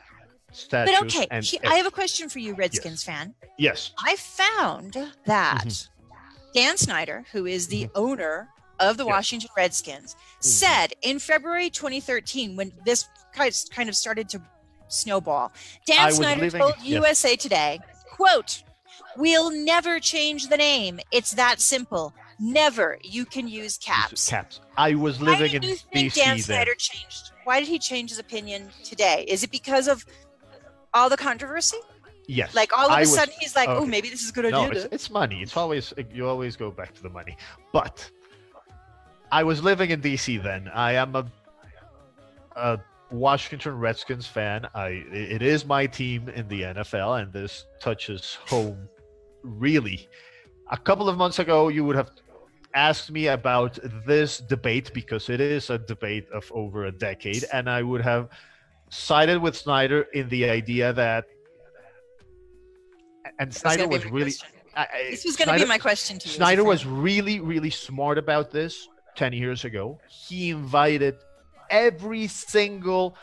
Statues 0.52 0.96
But 1.00 1.04
okay, 1.06 1.28
and 1.32 1.44
he- 1.46 1.60
I 1.66 1.76
have 1.76 1.86
a 1.86 1.92
question 1.92 2.30
for 2.30 2.40
you, 2.40 2.56
Redskins 2.56 3.04
fan. 3.04 3.36
yes, 3.60 3.92
I 4.00 4.16
found 4.16 4.98
that 5.26 5.66
Mm-hmm. 5.66 5.92
Dan 6.54 6.78
Snyder, 6.78 7.26
who 7.34 7.46
is 7.46 7.68
the 7.68 7.90
owner 7.94 8.48
of 8.80 8.96
the 8.98 9.04
Yes. 9.04 9.12
Washington 9.12 9.50
Redskins, 9.58 10.16
Mhm. 10.16 10.44
said 10.44 10.94
in 11.02 11.20
February 11.20 11.70
2013, 11.70 12.56
when 12.56 12.72
this 12.86 13.06
kind 13.34 13.90
of 13.90 13.96
started 13.96 14.30
to 14.30 14.42
snowball, 14.88 15.52
Dan 15.86 16.00
I 16.00 16.10
Snyder 16.12 16.42
living- 16.42 16.62
told 16.62 16.76
yes. 16.78 16.86
USA 16.88 17.36
Today, 17.36 17.80
quote, 18.16 18.64
We'll 19.18 19.52
never 19.52 20.00
change 20.00 20.50
the 20.50 20.58
name. 20.58 21.00
It's 21.12 21.32
that 21.32 21.62
simple. 21.62 22.14
Never. 22.40 22.98
You 23.02 23.26
can 23.26 23.48
use 23.48 23.78
caps. 23.78 24.30
caps. 24.30 24.60
I 24.78 24.96
was 24.96 25.22
living 25.22 25.54
in 25.54 25.64
you 25.64 25.76
think 25.76 26.12
DC 26.12 26.16
Dan 26.16 26.28
then. 26.36 26.40
Snyder 26.40 26.76
changed? 26.78 27.32
Why 27.46 27.60
did 27.60 27.70
he 27.70 27.80
change 27.80 28.10
his 28.10 28.20
opinion 28.20 28.70
today? 28.84 29.26
Is 29.28 29.44
it 29.44 29.52
because 29.52 29.88
of 29.88 30.06
all 30.94 31.10
the 31.10 31.18
controversy? 31.18 31.78
Yes. 32.28 32.54
Like 32.54 32.78
all 32.78 32.88
of 32.88 32.92
I 32.92 32.98
a 32.98 33.00
was- 33.02 33.14
sudden 33.14 33.34
he's 33.40 33.56
like, 33.56 33.70
oh, 33.70 33.86
maybe 33.86 34.10
this 34.10 34.22
is 34.22 34.30
a 34.30 34.34
good 34.34 34.52
no, 34.52 34.64
idea. 34.64 34.84
it's, 34.84 34.94
it's 34.94 35.10
money. 35.10 35.42
It's 35.42 35.56
always 35.56 35.94
you 36.14 36.28
always 36.28 36.56
go 36.56 36.72
back 36.72 36.94
to 36.96 37.04
the 37.04 37.10
money. 37.10 37.38
But 37.72 38.10
I 39.32 39.44
was 39.44 39.64
living 39.64 39.92
in 39.92 40.02
DC 40.02 40.42
then. 40.44 40.70
I 40.74 40.94
am 40.94 41.16
a, 41.16 41.26
a 42.56 42.80
Washington 43.12 43.78
Redskins 43.78 44.28
fan. 44.28 44.68
I 44.74 45.04
it 45.12 45.42
is 45.42 45.66
my 45.66 45.86
team 45.86 46.30
in 46.30 46.48
the 46.48 46.64
NFL, 46.64 47.22
and 47.22 47.32
this 47.34 47.66
touches 47.80 48.38
home 48.48 48.88
really. 49.44 50.08
A 50.72 50.78
couple 50.78 51.08
of 51.10 51.18
months 51.18 51.40
ago, 51.40 51.68
you 51.68 51.84
would 51.86 51.96
have 51.96 52.10
asked 52.74 53.12
me 53.12 53.28
about 53.28 53.78
this 54.06 54.40
debate 54.40 54.92
because 54.94 55.30
it 55.30 55.40
is 55.40 55.70
a 55.70 55.78
debate 55.78 56.28
of 56.34 56.52
over 56.54 56.86
a 56.86 56.92
decade, 56.92 57.46
and 57.54 57.70
I 57.70 57.84
would 57.84 58.02
have 58.02 58.30
sided 58.90 59.38
with 59.42 59.56
Snyder 59.56 60.02
in 60.14 60.28
the 60.30 60.50
idea 60.50 60.92
that. 60.94 61.26
And 63.40 63.54
Snyder 63.54 63.88
was 63.88 64.06
really. 64.06 64.34
I- 64.76 64.82
I- 64.94 65.08
This 65.12 65.24
was 65.26 65.36
going 65.38 65.48
to 65.48 65.56
be 65.64 65.66
my 65.66 65.78
question 65.78 66.20
to 66.20 66.28
you. 66.28 66.34
Snyder 66.36 66.64
was 66.64 66.86
really, 66.86 67.40
really 67.40 67.70
smart 67.70 68.18
about 68.18 68.52
this 68.52 68.88
10 69.16 69.32
years 69.34 69.64
ago. 69.64 70.00
He 70.10 70.50
invited 70.50 71.16
every 71.70 72.28
single 72.28 73.16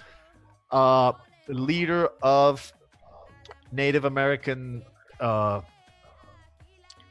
uh, 0.71 1.13
leader 1.49 2.09
of 2.23 2.73
Native 3.73 4.05
American 4.05 4.83
uh, 5.21 5.61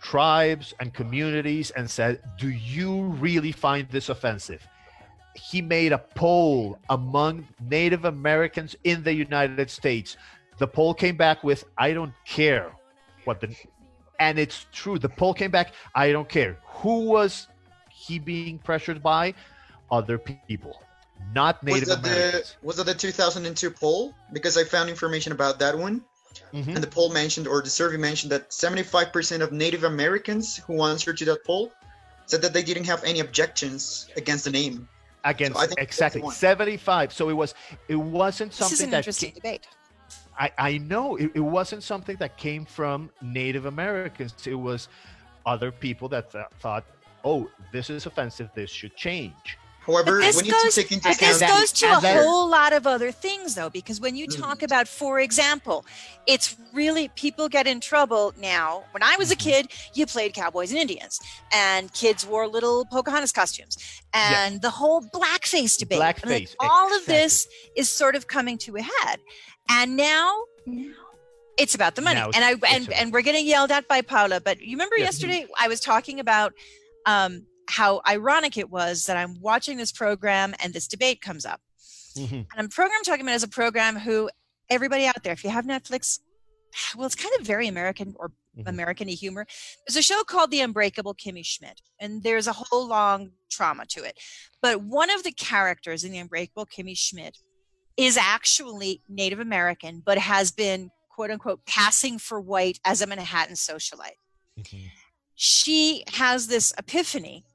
tribes 0.01 0.73
and 0.79 0.93
communities 0.93 1.71
and 1.71 1.89
said, 1.89 2.21
Do 2.39 2.49
you 2.49 3.03
really 3.03 3.51
find 3.51 3.87
this 3.89 4.09
offensive? 4.09 4.65
He 5.35 5.61
made 5.61 5.93
a 5.93 5.97
poll 5.97 6.77
among 6.89 7.47
Native 7.69 8.05
Americans 8.05 8.75
in 8.83 9.01
the 9.03 9.13
United 9.13 9.69
States. 9.69 10.17
The 10.57 10.67
poll 10.67 10.93
came 10.93 11.15
back 11.15 11.43
with, 11.43 11.63
I 11.77 11.93
don't 11.93 12.13
care 12.25 12.71
what 13.23 13.39
the 13.39 13.55
and 14.21 14.37
it's 14.37 14.67
true. 14.71 14.99
The 14.99 15.09
poll 15.09 15.33
came 15.33 15.49
back. 15.49 15.73
I 15.95 16.11
don't 16.11 16.29
care. 16.29 16.59
Who 16.81 17.05
was 17.05 17.47
he 17.89 18.19
being 18.19 18.59
pressured 18.59 19.01
by? 19.01 19.33
Other 19.89 20.19
people, 20.19 20.81
not 21.33 21.63
Was 21.63 21.73
Native 21.73 21.89
that 21.89 22.03
the 22.03 22.51
was 22.61 22.77
that 22.77 22.85
the 22.85 22.93
2002 22.93 23.71
poll? 23.71 24.13
Because 24.33 24.57
I 24.57 24.63
found 24.63 24.89
information 24.89 25.31
about 25.31 25.59
that 25.59 25.77
one, 25.77 26.03
Mhm. 26.53 26.67
and 26.75 26.77
the 26.77 26.87
poll 26.87 27.11
mentioned 27.11 27.47
or 27.47 27.61
the 27.61 27.69
survey 27.69 27.97
mentioned 27.97 28.31
that 28.31 28.51
75% 28.53 29.41
of 29.41 29.51
Native 29.51 29.83
Americans 29.83 30.57
who 30.57 30.83
answered 30.83 31.17
to 31.17 31.25
that 31.25 31.43
poll 31.45 31.71
said 32.25 32.41
that 32.41 32.53
they 32.53 32.63
didn't 32.63 32.85
have 32.85 33.03
any 33.03 33.19
objections 33.19 34.07
against 34.15 34.45
the 34.45 34.51
name. 34.51 34.87
Against 35.23 35.59
I 35.59 35.67
think 35.67 35.79
exactly 35.79 36.21
75. 36.31 37.13
So 37.13 37.29
it 37.29 37.33
was. 37.33 37.53
It 37.87 37.95
wasn't 37.95 38.53
something 38.53 38.71
This 38.71 38.71
is 38.71 38.77
something 38.79 38.85
an 38.85 38.91
that. 38.91 38.97
interesting 38.97 39.31
ca- 39.31 39.35
debate. 39.35 39.67
I 40.39 40.51
I 40.57 40.77
know 40.79 41.15
it, 41.17 41.31
it 41.35 41.41
wasn't 41.41 41.83
something 41.83 42.15
that 42.17 42.37
came 42.37 42.65
from 42.65 43.11
Native 43.21 43.65
Americans. 43.65 44.33
It 44.47 44.55
was 44.55 44.87
other 45.45 45.71
people 45.71 46.07
that 46.09 46.31
th- 46.31 46.45
thought, 46.59 46.85
oh, 47.23 47.49
this 47.71 47.89
is 47.89 48.05
offensive. 48.07 48.49
This 48.55 48.71
should 48.71 48.95
change. 48.95 49.57
However, 49.85 50.19
But 50.19 50.25
this 50.27 50.35
we 50.37 50.43
need 50.43 50.51
goes- 50.51 50.75
to 50.75 50.81
take 50.83 50.91
into 50.91 51.09
account 51.09 51.39
this 51.39 51.49
goes 51.49 51.71
to 51.71 51.87
a 51.87 51.99
whole 52.21 52.47
lot 52.47 52.71
of 52.71 52.85
other 52.85 53.11
things, 53.11 53.55
though, 53.55 53.69
because 53.71 53.99
when 53.99 54.15
you 54.15 54.27
talk 54.27 54.61
about, 54.61 54.87
for 54.87 55.19
example, 55.19 55.83
it's 56.27 56.55
really 56.71 57.07
people 57.09 57.49
get 57.49 57.65
in 57.65 57.79
trouble 57.81 58.31
now. 58.37 58.83
When 58.91 59.01
I 59.01 59.15
was 59.17 59.31
a 59.31 59.35
Mhm. 59.35 59.39
kid, 59.39 59.71
you 59.95 60.05
played 60.05 60.35
cowboys 60.35 60.69
and 60.71 60.79
Indians, 60.79 61.19
and 61.51 61.91
kids 61.95 62.25
wore 62.27 62.47
little 62.47 62.85
Pocahontas 62.91 63.31
costumes, 63.31 63.75
and 64.13 64.61
the 64.61 64.69
whole 64.69 65.01
blackface 65.01 65.77
debate. 65.79 65.97
and, 65.99 65.99
like, 65.99 66.21
Blackface, 66.21 66.55
all 66.59 66.95
of 66.95 67.05
this 67.07 67.47
is 67.75 67.89
sort 67.89 68.15
of 68.15 68.27
coming 68.27 68.59
to 68.59 68.75
a 68.77 68.81
head, 68.83 69.19
and 69.67 69.95
now. 69.97 70.43
It's 71.57 71.75
about 71.75 71.95
the 71.95 72.01
money, 72.01 72.19
and 72.21 72.43
I 72.45 72.55
and, 72.69 72.91
and 72.93 73.11
we're 73.13 73.21
getting 73.21 73.45
yelled 73.45 73.71
at 73.71 73.87
by 73.87 74.01
Paula. 74.01 74.39
But 74.39 74.61
you 74.61 74.71
remember 74.71 74.97
Yeah. 74.97 75.05
yesterday 75.05 75.45
I 75.59 75.67
was 75.67 75.79
talking 75.79 76.19
about 76.19 76.53
um, 77.05 77.45
how 77.69 78.01
ironic 78.07 78.57
it 78.57 78.69
was 78.69 79.05
that 79.05 79.17
I'm 79.17 79.39
watching 79.39 79.77
this 79.77 79.91
program 79.91 80.53
and 80.63 80.73
this 80.73 80.87
debate 80.87 81.21
comes 81.21 81.45
up. 81.45 81.61
Mhm. 82.15 82.31
And 82.31 82.47
I'm 82.57 82.67
program 82.69 83.01
talking 83.05 83.21
about 83.21 83.35
as 83.35 83.43
a 83.43 83.47
program 83.47 83.97
who 83.97 84.29
everybody 84.69 85.05
out 85.05 85.23
there, 85.23 85.33
if 85.33 85.43
you 85.43 85.49
have 85.49 85.65
Netflix, 85.65 86.19
well, 86.95 87.05
it's 87.05 87.15
kind 87.15 87.33
of 87.39 87.45
very 87.45 87.67
American 87.67 88.15
or 88.17 88.31
Mhm. 88.57 88.67
American 88.67 89.07
humor. 89.07 89.47
There's 89.87 89.95
a 89.95 90.01
show 90.01 90.23
called 90.25 90.51
The 90.51 90.59
Unbreakable 90.59 91.15
Kimmy 91.15 91.45
Schmidt, 91.45 91.81
and 91.99 92.21
there's 92.21 92.47
a 92.47 92.53
whole 92.53 92.85
long 92.85 93.31
trauma 93.49 93.85
to 93.87 94.03
it. 94.03 94.19
But 94.61 94.81
one 94.81 95.09
of 95.09 95.23
the 95.23 95.31
characters 95.31 96.03
in 96.03 96.11
The 96.11 96.17
Unbreakable 96.19 96.65
Kimmy 96.65 96.97
Schmidt 96.97 97.37
is 97.95 98.17
actually 98.17 99.01
Native 99.07 99.39
American, 99.39 100.01
but 100.05 100.17
has 100.17 100.51
been 100.51 100.91
quote 101.09 101.31
unquote 101.31 101.65
passing 101.65 102.19
for 102.19 102.41
white 102.41 102.79
as 102.83 103.01
a 103.01 103.07
Manhattan 103.07 103.55
socialite 103.55 104.15
Mhm. 104.59 104.91
she 105.35 106.03
has 106.13 106.47
this 106.47 106.73
epiphany. 106.77 107.45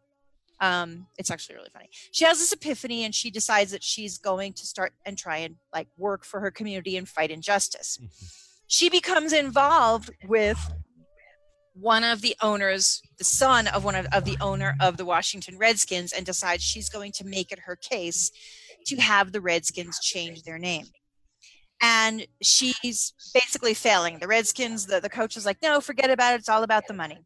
Um, 0.60 1.06
it's 1.18 1.30
actually 1.30 1.56
really 1.56 1.70
funny. 1.72 1.90
She 2.12 2.24
has 2.24 2.38
this 2.38 2.52
epiphany 2.52 3.04
and 3.04 3.14
she 3.14 3.30
decides 3.30 3.70
that 3.72 3.84
she's 3.84 4.18
going 4.18 4.54
to 4.54 4.66
start 4.66 4.92
and 5.04 5.18
try 5.18 5.38
and 5.38 5.56
like 5.72 5.88
work 5.96 6.24
for 6.24 6.40
her 6.40 6.50
community 6.50 6.96
and 6.96 7.08
fight 7.08 7.30
injustice. 7.30 7.98
Mhm. 8.00 8.08
She 8.66 8.88
becomes 8.88 9.32
involved 9.32 10.10
with 10.24 10.58
one 11.74 12.04
of 12.04 12.22
the 12.22 12.34
owners, 12.40 13.02
the 13.18 13.24
son 13.24 13.66
of 13.68 13.84
one 13.84 13.94
of, 13.94 14.06
of 14.12 14.24
the 14.24 14.38
owner 14.40 14.74
of 14.80 14.96
the 14.96 15.04
Washington 15.04 15.58
Redskins, 15.58 16.12
and 16.12 16.24
decides 16.24 16.62
she's 16.62 16.88
going 16.88 17.12
to 17.12 17.24
make 17.24 17.52
it 17.52 17.60
her 17.60 17.76
case 17.76 18.32
to 18.86 18.96
have 18.96 19.32
the 19.32 19.40
Redskins 19.42 20.00
change 20.00 20.42
their 20.42 20.58
name. 20.58 20.86
And 21.82 22.26
she's 22.42 23.12
basically 23.34 23.74
failing. 23.74 24.18
The 24.18 24.26
Redskins, 24.26 24.86
the, 24.86 25.00
the 25.00 25.10
coach 25.10 25.36
is 25.36 25.44
like, 25.44 25.58
no, 25.62 25.80
forget 25.80 26.08
about 26.08 26.32
it. 26.32 26.40
It's 26.40 26.48
all 26.48 26.62
about 26.62 26.86
the 26.88 26.94
money. 26.94 27.18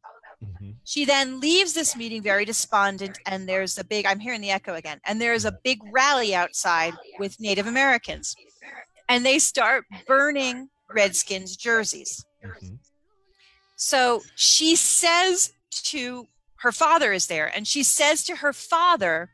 She 0.91 1.05
then 1.05 1.39
leaves 1.39 1.73
this 1.73 1.95
meeting 1.95 2.21
very 2.21 2.45
despondent, 2.45 3.21
and 3.25 3.49
there's 3.49 3.79
a 3.79 3.85
big, 3.85 4.07
I'm 4.07 4.19
hearing 4.19 4.41
the 4.41 4.51
echo 4.51 4.75
again, 4.75 5.01
and 5.07 5.21
there's 5.21 5.45
a 5.45 5.53
big 5.53 5.79
rally 5.93 6.35
outside 6.35 6.95
with 7.21 7.39
Native 7.39 7.69
Americans. 7.69 8.35
And 9.09 9.25
they 9.25 9.39
start 9.39 9.85
burning 10.09 10.69
Redskins 10.93 11.57
jerseys. 11.57 12.25
Mhm. 12.45 12.81
So 13.77 14.25
she 14.35 14.75
says 14.75 15.53
to 15.71 16.27
her 16.57 16.73
father, 16.73 17.13
is 17.13 17.29
there, 17.29 17.47
and 17.47 17.69
she 17.69 17.85
says 17.85 18.25
to 18.25 18.37
her 18.37 18.53
father, 18.53 19.31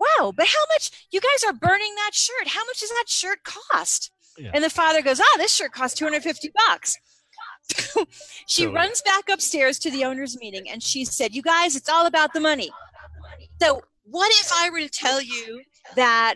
Wow, 0.00 0.32
but 0.34 0.46
how 0.46 0.64
much 0.72 0.90
you 1.10 1.20
guys 1.20 1.44
are 1.44 1.52
burning 1.52 1.94
that 1.96 2.14
shirt? 2.14 2.48
How 2.48 2.64
much 2.64 2.80
does 2.80 2.88
that 2.88 3.08
shirt 3.08 3.44
cost? 3.44 4.10
Yeah. 4.38 4.52
And 4.54 4.64
the 4.64 4.70
father 4.70 5.02
goes, 5.02 5.20
Ah, 5.20 5.36
this 5.36 5.52
shirt 5.54 5.72
costs 5.72 5.98
250 5.98 6.50
bucks. 6.66 6.96
she 8.46 8.62
So- 8.64 8.72
runs 8.72 9.02
back 9.02 9.28
upstairs 9.28 9.78
to 9.80 9.90
the 9.90 10.04
owner's 10.04 10.38
meeting 10.38 10.68
and 10.68 10.82
she 10.82 11.04
said, 11.04 11.34
You 11.34 11.42
guys, 11.42 11.76
it's 11.76 11.88
all 11.88 12.06
about 12.06 12.32
the 12.32 12.40
money. 12.40 12.70
So 13.60 13.82
what 14.04 14.30
if 14.40 14.50
I 14.54 14.70
were 14.70 14.80
to 14.80 14.88
tell 14.88 15.20
you 15.20 15.62
that 15.96 16.34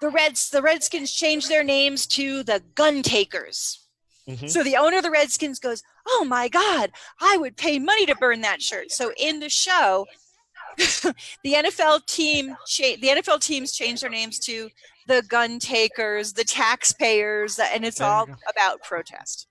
the 0.00 0.10
Reds 0.10 0.48
the 0.50 0.62
Redskins 0.62 1.12
changed 1.12 1.48
their 1.48 1.64
names 1.64 2.06
to 2.08 2.42
the 2.42 2.62
gun 2.74 3.02
takers? 3.02 3.86
Mhm. 4.28 4.48
So 4.48 4.62
the 4.62 4.76
owner 4.76 4.98
of 4.98 5.02
the 5.02 5.10
Redskins 5.10 5.58
goes, 5.58 5.82
"Oh 6.06 6.24
my 6.24 6.48
God, 6.48 6.92
I 7.20 7.36
would 7.36 7.56
pay 7.56 7.78
money 7.80 8.06
to 8.06 8.14
burn 8.14 8.40
that 8.42 8.62
shirt." 8.62 8.92
So 8.92 9.12
in 9.16 9.40
the 9.40 9.48
show, 9.50 10.06
the 10.76 11.14
NFL 11.44 12.06
team, 12.06 12.56
cha- 12.66 12.96
the 13.00 13.08
NFL 13.08 13.40
teams 13.40 13.72
change 13.72 14.00
their 14.00 14.10
names 14.10 14.38
to 14.40 14.70
the 15.08 15.22
gun 15.22 15.58
takers, 15.58 16.32
the 16.34 16.44
taxpayers, 16.44 17.58
and 17.58 17.84
it's 17.84 18.00
all 18.00 18.28
about 18.48 18.80
protest. 18.82 19.48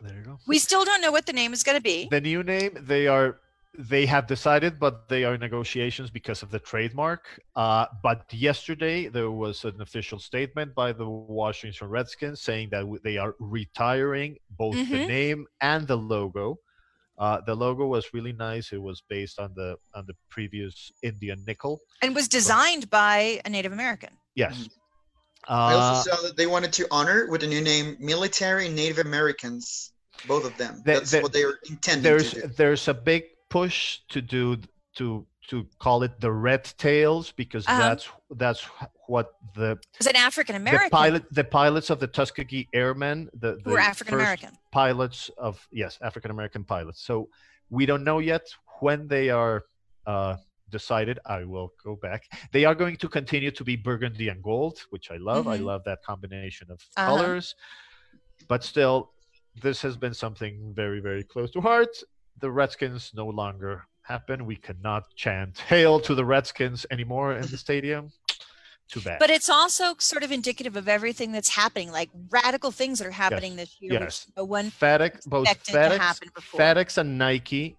There 0.00 0.16
you 0.16 0.22
go. 0.22 0.38
We 0.46 0.58
still 0.58 0.84
don't 0.84 1.00
know 1.02 1.12
what 1.12 1.26
the 1.26 1.32
name 1.32 1.52
is 1.52 1.62
going 1.62 1.76
to 1.76 1.82
be. 1.82 2.08
The 2.10 2.20
new 2.20 2.42
name 2.42 2.78
they 2.80 3.06
are 3.06 3.38
they 3.78 4.04
have 4.06 4.26
decided, 4.26 4.80
but 4.80 5.08
they 5.08 5.22
are 5.24 5.34
in 5.34 5.40
negotiations 5.40 6.10
because 6.10 6.42
of 6.42 6.50
the 6.50 6.58
trademark. 6.58 7.40
Uh, 7.54 7.86
but 8.02 8.24
yesterday 8.32 9.08
there 9.08 9.30
was 9.30 9.64
an 9.64 9.80
official 9.80 10.18
statement 10.18 10.74
by 10.74 10.92
the 10.92 11.08
Washington 11.08 11.88
Redskins 11.88 12.40
saying 12.42 12.70
that 12.72 12.84
they 13.04 13.16
are 13.16 13.34
retiring 13.38 14.36
both 14.50 14.74
the 14.74 14.96
Mhm. 15.04 15.06
name 15.06 15.46
and 15.60 15.86
the 15.86 15.96
logo. 15.96 16.58
Uh, 17.16 17.40
the 17.46 17.54
logo 17.54 17.86
was 17.86 18.12
really 18.12 18.32
nice. 18.32 18.72
It 18.72 18.82
was 18.82 19.02
based 19.08 19.38
on 19.38 19.52
the 19.54 19.76
on 19.94 20.04
the 20.06 20.14
previous 20.30 20.90
Indian 21.02 21.44
nickel. 21.46 21.80
And 22.02 22.14
was 22.14 22.28
designed 22.28 22.90
by 22.90 23.40
a 23.44 23.50
Native 23.50 23.72
American. 23.72 24.10
Yes. 24.34 24.68
Mhm. 25.48 25.54
I 25.54 25.74
Uh, 25.74 25.76
also 25.78 26.10
saw 26.10 26.22
that 26.22 26.36
they 26.36 26.46
wanted 26.46 26.72
to 26.74 26.86
honor 26.90 27.26
with 27.30 27.42
a 27.42 27.46
new 27.46 27.60
name 27.60 27.96
Military 27.98 28.68
Native 28.68 28.98
Americans, 28.98 29.92
both 30.26 30.44
of 30.44 30.56
them. 30.56 30.82
The- 30.84 30.92
That's 30.94 31.10
the- 31.10 31.20
what 31.22 31.32
they 31.32 31.44
are 31.44 31.58
intending 31.68 32.02
there's 32.02 32.30
to 32.34 32.42
do. 32.42 32.48
there's 32.56 32.88
a 32.88 32.94
big 32.94 33.24
push 33.48 34.00
to 34.10 34.20
do 34.22 34.56
to 34.96 35.26
to 35.48 35.66
call 35.80 36.04
it 36.04 36.20
the 36.20 36.30
red 36.30 36.62
tails 36.78 37.32
because 37.32 37.66
Uh-huh. 37.66 37.78
that's 37.80 38.08
that's 38.36 38.62
what 39.08 39.32
the 39.56 39.78
It's 39.98 40.06
an 40.06 40.14
African 40.14 40.54
the 40.54 40.60
American 40.60 40.90
pilot 40.90 41.24
the 41.32 41.42
pilots 41.42 41.90
of 41.90 41.98
the 41.98 42.06
Tuskegee 42.06 42.68
Airmen 42.72 43.28
the, 43.34 43.56
the 43.56 43.62
who 43.64 43.70
were 43.72 43.80
African 43.80 44.14
American. 44.14 44.56
pilots 44.70 45.28
of 45.38 45.66
yes 45.72 45.98
African 46.02 46.30
American 46.30 46.62
pilots 46.64 47.02
so 47.02 47.28
we 47.68 47.84
don't 47.86 48.04
know 48.04 48.20
yet 48.20 48.42
when 48.80 49.08
they 49.08 49.30
are 49.30 49.64
uh, 50.06 50.36
decided 50.70 51.18
I 51.26 51.44
will 51.44 51.72
go 51.84 51.96
back 51.96 52.22
they 52.52 52.64
are 52.64 52.74
going 52.74 52.96
to 52.96 53.08
continue 53.08 53.50
to 53.50 53.64
be 53.64 53.76
burgundy 53.76 54.28
and 54.28 54.42
gold 54.42 54.76
which 54.90 55.10
I 55.10 55.16
love 55.30 55.46
I 55.48 55.58
Mhm. 55.58 55.64
love 55.70 55.82
that 55.84 56.00
combination 56.10 56.66
of 56.70 56.80
Uh-huh. 56.96 57.06
colors 57.10 57.54
but 58.48 58.62
still 58.64 59.12
this 59.56 59.82
has 59.82 59.96
been 59.96 60.14
something 60.14 60.72
very, 60.74 61.00
very 61.00 61.24
close 61.24 61.50
to 61.50 61.60
heart. 61.60 61.92
The 62.38 62.50
Redskins 62.50 63.10
no 63.14 63.26
longer 63.26 63.84
happen. 64.02 64.46
We 64.46 64.56
cannot 64.56 65.02
chant 65.16 65.58
"Hail 65.58 65.98
to 66.00 66.14
the 66.14 66.24
Redskins" 66.24 66.86
anymore 66.90 67.32
in 67.34 67.46
the 67.50 67.58
stadium. 67.66 68.12
Too 68.88 69.00
bad. 69.00 69.18
But 69.18 69.30
it's 69.30 69.50
also 69.50 69.94
sort 69.98 70.22
of 70.22 70.30
indicative 70.32 70.76
of 70.76 70.88
everything 70.88 71.32
that's 71.32 71.48
happening, 71.50 71.90
like 71.90 72.10
radical 72.30 72.70
things 72.70 73.00
that 73.00 73.08
are 73.08 73.18
happening 73.26 73.56
this 73.56 73.76
year. 73.80 73.92
yes. 74.00 74.26
No 74.36 74.44
one 74.44 74.70
FedEx, 74.70 75.26
both 75.26 75.48
FedEx, 75.48 75.98
happen 75.98 76.28
before. 76.34 76.60
FedEx 76.60 76.96
and 76.98 77.18
Nike 77.18 77.76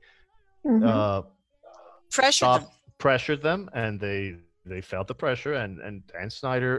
Mhm. 0.65 0.83
uh, 0.85 1.21
pressured 2.11 2.35
stop, 2.47 2.61
them. 2.61 2.69
Pressured 3.01 3.41
them, 3.49 3.69
and 3.73 3.99
they 3.99 4.21
they 4.65 4.81
felt 4.91 5.07
the 5.07 5.15
pressure. 5.25 5.53
And 5.63 5.79
and 5.85 5.95
Dan 6.13 6.29
Snyder, 6.29 6.75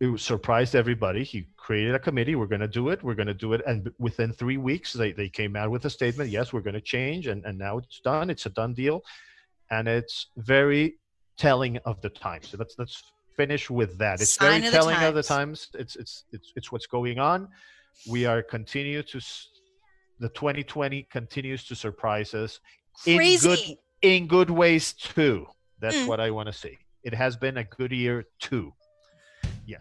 it 0.00 0.06
was- 0.12 0.22
surprised 0.22 0.74
everybody. 0.82 1.22
He 1.24 1.38
created 1.66 1.94
a 1.94 1.98
committee. 2.08 2.34
We're 2.40 2.52
going 2.54 2.66
to 2.70 2.74
do 2.80 2.84
it. 2.92 2.98
We're 3.06 3.18
going 3.22 3.32
to 3.36 3.40
do 3.46 3.50
it. 3.56 3.60
And 3.70 3.90
within 4.06 4.30
three 4.32 4.58
weeks, 4.70 4.92
they 4.92 5.10
they 5.20 5.28
came 5.40 5.54
out 5.60 5.70
with 5.74 5.84
a 5.90 5.90
statement. 5.98 6.30
Yes, 6.30 6.52
we're 6.52 6.66
going 6.68 6.80
to 6.82 6.86
change, 6.96 7.26
and 7.32 7.40
and 7.48 7.56
now 7.66 7.74
it's 7.78 8.00
done. 8.12 8.26
It's 8.34 8.46
a 8.46 8.50
done 8.60 8.74
deal, 8.82 8.98
and 9.70 9.88
it's 9.88 10.16
very 10.36 10.84
telling 11.46 11.74
of 11.90 11.96
the 12.04 12.10
times. 12.10 12.44
So 12.50 12.56
let's 12.62 12.74
let's 12.78 12.96
finish 13.40 13.64
with 13.70 13.92
that. 13.98 14.16
It's 14.20 14.34
Sign 14.34 14.60
very 14.60 14.66
of 14.68 14.72
telling 14.78 14.96
of 15.10 15.14
the 15.20 15.22
times. 15.22 15.68
times. 15.72 15.82
It's 15.82 15.94
it's 16.02 16.14
it's 16.36 16.48
it's 16.58 16.68
what's 16.72 16.86
going 16.98 17.18
on. 17.32 17.48
We 18.14 18.20
are 18.30 18.42
continue 18.56 19.02
to. 19.12 19.18
The 20.20 20.28
2020 20.28 21.02
continues 21.10 21.64
to 21.68 21.74
surprise 21.74 22.32
us 22.34 22.60
in 23.06 23.16
Crazy. 23.16 23.48
good 23.48 23.76
in 24.02 24.26
good 24.26 24.50
ways 24.50 24.92
too. 24.92 25.46
That's 25.80 25.96
Mm. 25.96 26.06
what 26.06 26.20
I 26.20 26.30
want 26.30 26.46
to 26.48 26.52
see. 26.52 26.78
It 27.02 27.14
has 27.14 27.36
been 27.36 27.56
a 27.56 27.64
good 27.64 27.92
year 27.92 28.26
too. 28.38 28.72
Yeah. 29.66 29.78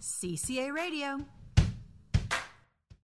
CCA 0.00 0.70
Radio, 0.72 1.24